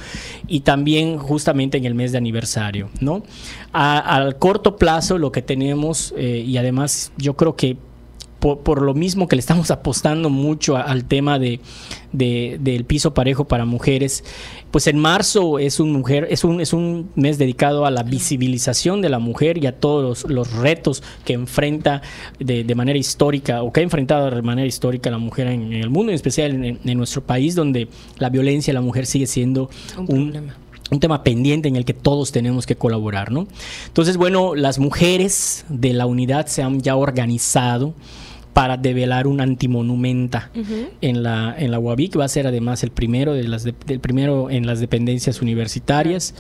y 0.47 0.61
también 0.61 1.17
justamente 1.17 1.77
en 1.77 1.85
el 1.85 1.95
mes 1.95 2.11
de 2.11 2.17
aniversario, 2.17 2.89
¿no? 2.99 3.23
al 3.71 4.37
corto 4.37 4.77
plazo 4.77 5.17
lo 5.17 5.31
que 5.31 5.41
tenemos 5.41 6.13
eh, 6.17 6.43
y 6.45 6.57
además 6.57 7.11
yo 7.17 7.35
creo 7.35 7.55
que 7.55 7.77
por, 8.53 8.81
lo 8.81 8.93
mismo 8.93 9.27
que 9.27 9.35
le 9.35 9.39
estamos 9.39 9.71
apostando 9.71 10.29
mucho 10.29 10.77
al 10.77 11.05
tema 11.05 11.39
de, 11.39 11.59
del 12.11 12.85
piso 12.85 13.13
parejo 13.13 13.45
para 13.45 13.65
mujeres, 13.65 14.23
pues 14.71 14.87
en 14.87 14.99
marzo 14.99 15.59
es 15.59 15.79
un 15.79 15.91
mujer, 15.91 16.27
es 16.29 16.43
un, 16.43 16.61
es 16.61 16.73
un 16.73 17.09
mes 17.15 17.37
dedicado 17.37 17.85
a 17.85 17.91
la 17.91 18.03
visibilización 18.03 19.01
de 19.01 19.09
la 19.09 19.19
mujer 19.19 19.57
y 19.57 19.67
a 19.67 19.79
todos 19.79 20.25
los, 20.29 20.53
retos 20.53 21.01
que 21.25 21.33
enfrenta 21.33 22.01
de, 22.39 22.75
manera 22.75 22.99
histórica 22.99 23.63
o 23.63 23.73
que 23.73 23.79
ha 23.79 23.83
enfrentado 23.83 24.29
de 24.29 24.41
manera 24.41 24.67
histórica 24.67 25.09
la 25.09 25.17
mujer 25.17 25.47
en, 25.47 25.73
el 25.73 25.89
mundo, 25.89 26.11
en 26.11 26.15
especial 26.15 26.63
en, 26.63 26.97
nuestro 26.97 27.23
país, 27.23 27.55
donde 27.55 27.87
la 28.19 28.29
violencia 28.29 28.71
a 28.71 28.75
la 28.75 28.81
mujer 28.81 29.05
sigue 29.05 29.27
siendo 29.27 29.69
un, 29.97 30.51
un 30.91 30.99
tema 30.99 31.23
pendiente 31.23 31.67
en 31.67 31.75
el 31.75 31.85
que 31.85 31.93
todos 31.93 32.31
tenemos 32.31 32.65
que 32.65 32.75
colaborar, 32.75 33.31
¿no? 33.31 33.47
Entonces, 33.87 34.17
bueno, 34.17 34.55
las 34.55 34.77
mujeres 34.77 35.65
de 35.67 35.93
la 35.93 36.05
unidad 36.05 36.47
se 36.47 36.61
han 36.61 36.81
ya 36.81 36.95
organizado 36.95 37.93
para 38.55 38.77
develar 38.77 39.27
un 39.27 39.41
antimonumenta 39.41 40.49
en 41.01 41.23
la 41.23 41.53
en 41.57 41.71
la 41.71 41.77
UABIC 41.77 42.17
va 42.17 42.23
a 42.23 42.29
ser 42.29 42.47
además 42.47 42.83
el 42.83 42.91
primero 42.91 43.33
de 43.33 43.43
las 43.43 43.65
del 43.65 43.99
primero 43.99 44.49
en 44.49 44.65
las 44.65 44.79
dependencias 44.79 45.41
universitarias 45.41 46.33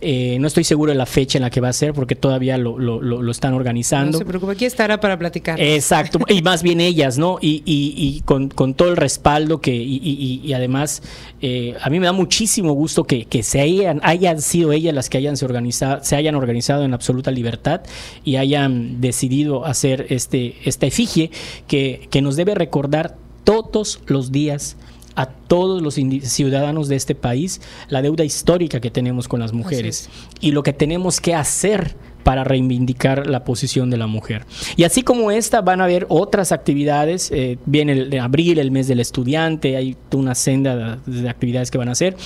eh, 0.00 0.38
no 0.40 0.46
estoy 0.46 0.64
seguro 0.64 0.92
de 0.92 0.98
la 0.98 1.06
fecha 1.06 1.38
en 1.38 1.42
la 1.42 1.50
que 1.50 1.60
va 1.60 1.68
a 1.68 1.72
ser 1.72 1.92
porque 1.92 2.14
todavía 2.14 2.56
lo, 2.56 2.78
lo, 2.78 3.00
lo, 3.00 3.30
están 3.30 3.54
organizando. 3.54 4.12
No 4.12 4.18
se 4.18 4.24
preocupe, 4.24 4.52
aquí 4.52 4.64
estará 4.64 4.98
para 5.00 5.18
platicar. 5.18 5.60
Exacto, 5.60 6.20
y 6.28 6.42
más 6.42 6.62
bien 6.62 6.80
ellas, 6.80 7.18
¿no? 7.18 7.38
Y, 7.40 7.62
y, 7.64 7.94
y 7.96 8.20
con, 8.22 8.48
con, 8.48 8.74
todo 8.74 8.88
el 8.88 8.96
respaldo 8.96 9.60
que, 9.60 9.74
y, 9.74 10.40
y 10.42 10.52
además, 10.52 11.02
eh, 11.42 11.74
a 11.80 11.90
mí 11.90 12.00
me 12.00 12.06
da 12.06 12.12
muchísimo 12.12 12.72
gusto 12.72 13.04
que, 13.04 13.24
que 13.24 13.42
se 13.42 13.60
hayan, 13.60 14.00
hayan 14.02 14.40
sido 14.40 14.72
ellas 14.72 14.94
las 14.94 15.08
que 15.08 15.18
hayan 15.18 15.36
se, 15.36 15.44
organizado, 15.44 16.02
se 16.02 16.16
hayan 16.16 16.34
organizado 16.34 16.84
en 16.84 16.94
absoluta 16.94 17.30
libertad 17.30 17.82
y 18.24 18.36
hayan 18.36 19.00
decidido 19.00 19.64
hacer 19.64 20.06
este, 20.10 20.56
esta 20.64 20.86
efigie 20.86 21.30
que, 21.66 22.08
que 22.10 22.22
nos 22.22 22.36
debe 22.36 22.54
recordar 22.54 23.16
todos 23.44 24.00
los 24.06 24.32
días 24.32 24.76
a 25.14 25.26
todos 25.26 25.82
los 25.82 25.94
ciudadanos 25.94 26.88
de 26.88 26.96
este 26.96 27.14
país 27.14 27.60
la 27.88 28.02
deuda 28.02 28.24
histórica 28.24 28.80
que 28.80 28.90
tenemos 28.90 29.28
con 29.28 29.40
las 29.40 29.52
mujeres 29.52 30.08
y 30.40 30.52
lo 30.52 30.62
que 30.62 30.72
tenemos 30.72 31.20
que 31.20 31.34
hacer 31.34 31.96
para 32.22 32.44
reivindicar 32.44 33.26
la 33.26 33.44
posición 33.44 33.90
de 33.90 33.96
la 33.96 34.06
mujer. 34.06 34.44
Y 34.76 34.84
así 34.84 35.02
como 35.02 35.30
esta, 35.30 35.62
van 35.62 35.80
a 35.80 35.84
haber 35.84 36.06
otras 36.08 36.52
actividades. 36.52 37.30
Eh, 37.32 37.58
viene 37.66 37.92
el 37.92 38.10
de 38.10 38.20
abril, 38.20 38.58
el 38.58 38.70
mes 38.70 38.88
del 38.88 39.00
estudiante, 39.00 39.76
hay 39.76 39.96
una 40.12 40.34
senda 40.34 41.00
de, 41.06 41.28
actividades 41.28 41.70
que 41.70 41.78
van 41.78 41.88
a 41.88 41.92
hacer. 41.92 42.16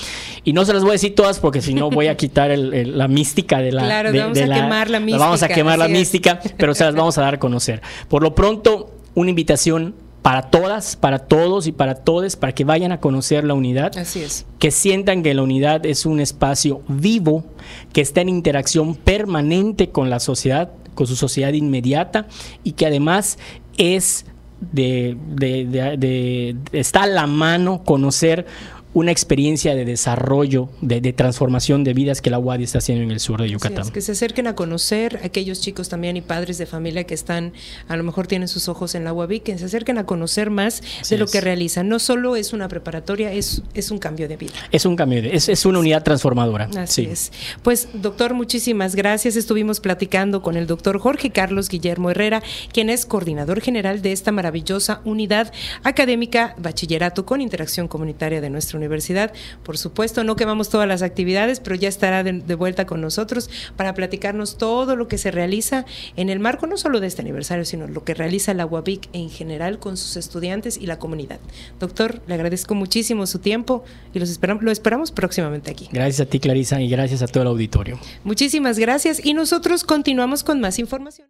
Y 0.43 0.53
no 0.53 0.65
se 0.65 0.73
las 0.73 0.83
voy 0.83 0.91
a 0.91 0.93
decir 0.95 1.15
todas 1.15 1.39
porque 1.39 1.61
si 1.61 1.75
no 1.75 1.91
voy 1.91 2.09
a 2.09 2.17
quitar 2.17 2.51
la 2.59 3.09
mística 3.09 3.61
de 3.61 3.73
la. 3.73 3.85
Claro, 3.85 4.13
vamos 4.13 4.39
a 4.39 4.45
quemar 4.45 4.91
la 4.91 5.01
mística. 5.01 5.25
Vamos 5.25 5.43
a 5.43 5.49
quemar 5.49 5.79
la 5.79 5.89
mística, 5.89 6.41
pero 6.57 6.75
se 6.75 6.85
las 6.85 6.95
vamos 6.95 7.17
a 7.19 7.23
dar 7.23 7.35
a 7.35 7.39
conocer. 7.39 7.81
Por 8.09 8.23
lo 8.23 8.35
pronto, 8.35 8.95
una 9.15 9.31
invitación 9.31 9.95
para 10.25 10.41
todas, 10.41 10.97
para 10.97 11.19
todos 11.19 11.67
y 11.67 11.73
para 11.73 11.97
todes, 11.97 12.35
para 12.35 12.55
que 12.55 12.65
vayan 12.65 12.93
a 12.93 12.99
conocer 12.99 13.45
la 13.45 13.53
unidad. 13.53 13.95
Así 13.99 14.23
es. 14.23 14.47
Que 14.59 14.71
sientan 14.71 15.23
que 15.23 15.35
la 15.35 15.43
unidad 15.43 15.85
es 15.85 16.07
un 16.07 16.19
espacio 16.19 16.81
vivo, 16.89 17.45
que 17.93 18.01
está 18.01 18.23
en 18.23 18.31
interacción 18.31 18.95
permanente 18.95 19.91
con 19.91 20.09
la 20.09 20.21
sociedad, 20.21 20.71
con 20.95 21.07
su 21.07 21.15
sociedad 21.15 21.53
inmediata 21.53 22.27
y 22.63 22.73
que 22.73 22.87
además 22.87 23.37
es 23.77 24.25
de, 24.73 25.15
de, 25.29 25.67
de, 25.99 26.57
está 26.73 27.03
a 27.03 27.07
la 27.07 27.27
mano 27.27 27.85
conocer 27.85 28.47
una 28.95 29.11
experiencia 29.11 29.75
de 29.75 29.85
desarrollo, 29.85 30.69
de, 30.81 31.13
transformación 31.13 31.83
de 31.83 31.95
vidas 31.95 32.23
que 32.23 32.31
la 32.31 32.39
UADI 32.39 32.63
está 32.63 32.79
haciendo 32.79 33.03
en 33.03 33.11
el 33.11 33.19
sur 33.19 33.43
de 33.43 33.51
Yucatán. 33.51 33.91
que 33.91 34.01
se 34.01 34.13
acerquen 34.13 34.47
a 34.47 34.55
conocer 34.55 35.19
a 35.23 35.27
aquellos 35.27 35.61
chicos 35.61 35.89
también 35.89 36.17
y 36.17 36.23
padres 36.23 36.59
de 36.59 36.67
familia 36.67 37.03
que 37.05 37.15
están, 37.15 37.53
a 37.89 37.97
lo 37.97 38.05
mejor 38.05 38.29
tienen 38.29 38.47
sus 38.47 38.69
ojos 38.69 38.95
en 38.95 39.03
la 39.03 39.13
UABI, 39.13 39.41
que 39.41 39.59
se 39.59 39.65
acerquen 39.65 39.99
a 39.99 40.07
conocer 40.07 40.51
más 40.51 40.81
de 41.11 41.19
lo 41.19 41.27
que 41.27 41.41
realizan. 41.41 41.89
No 41.89 41.99
solo 41.99 42.37
es 42.37 42.53
una 42.53 42.69
preparatoria, 42.69 43.33
es, 43.33 43.63
es 43.75 43.91
un 43.91 43.99
cambio 43.99 44.29
de 44.29 44.37
vida. 44.37 44.53
Es 44.71 44.87
un 44.87 44.95
cambio, 44.95 45.23
de, 45.23 45.35
es, 45.35 45.49
es 45.49 45.67
una 45.67 45.81
unidad 45.81 46.05
transformadora. 46.05 46.71
Así 46.77 47.03
es. 47.11 47.33
Pues, 47.63 47.89
doctor, 47.95 48.33
muchísimas 48.33 48.95
gracias. 48.95 49.35
Estuvimos 49.35 49.81
platicando 49.81 50.41
con 50.41 50.57
el 50.57 50.69
doctor 50.69 51.01
Jorge 51.01 51.31
Carlos 51.31 51.69
Guillermo 51.69 52.11
Herrera, 52.11 52.45
quien 52.73 52.91
es 52.91 53.07
coordinador 53.07 53.61
general 53.61 54.03
de 54.03 54.13
esta 54.13 54.31
maravillosa 54.31 55.01
unidad 55.05 55.53
académica 55.83 56.55
bachillerato 56.59 57.27
con 57.27 57.41
interacción 57.41 57.89
comunitaria 57.89 58.41
de 58.41 58.51
nuestra 58.51 58.77
universidad 58.77 58.84
universidad. 58.85 59.33
Por 59.63 59.79
supuesto, 59.79 60.25
no 60.25 60.37
quemamos 60.37 60.69
todas 60.69 60.89
las 60.89 61.03
actividades, 61.03 61.61
pero 61.61 61.77
ya 61.77 61.89
estará 61.89 62.23
de, 62.23 62.55
vuelta 62.55 62.87
con 62.87 63.01
nosotros 63.01 63.51
para 63.77 63.95
platicarnos 63.95 64.59
todo 64.59 64.97
lo 64.97 65.09
que 65.09 65.19
se 65.19 65.31
realiza 65.31 65.85
en 66.17 66.29
el 66.29 66.41
marco 66.41 66.67
no 66.67 66.77
solo 66.77 67.01
de 67.01 67.07
este 67.07 67.23
aniversario, 67.23 67.65
sino 67.65 67.87
lo 67.87 68.05
que 68.05 68.15
realiza 68.15 68.55
la 68.55 68.67
UABIC 68.67 69.09
en 69.13 69.31
general 69.31 69.79
con 69.79 69.97
sus 69.97 70.17
estudiantes 70.17 70.77
y 70.77 70.87
la 70.87 70.99
comunidad. 70.99 71.41
Doctor, 71.81 72.21
le 72.27 72.35
agradezco 72.35 72.75
muchísimo 72.75 73.27
su 73.27 73.39
tiempo 73.39 73.85
y 74.13 74.19
los 74.19 74.31
esperamos, 74.31 74.63
lo 74.63 74.71
esperamos 74.71 75.13
próximamente 75.13 75.71
aquí. 75.71 75.89
Gracias 75.93 76.21
a 76.21 76.27
ti, 76.27 76.41
Clarisa, 76.41 76.81
y 76.81 76.89
gracias 76.89 77.23
a 77.23 77.27
todo 77.27 77.43
el 77.43 77.49
auditorio. 77.49 77.99
Muchísimas 78.25 78.79
gracias 78.79 79.25
y 79.25 79.35
nosotros 79.35 79.85
continuamos 79.85 80.45
con 80.45 80.61
más 80.61 80.79
información. 80.79 81.29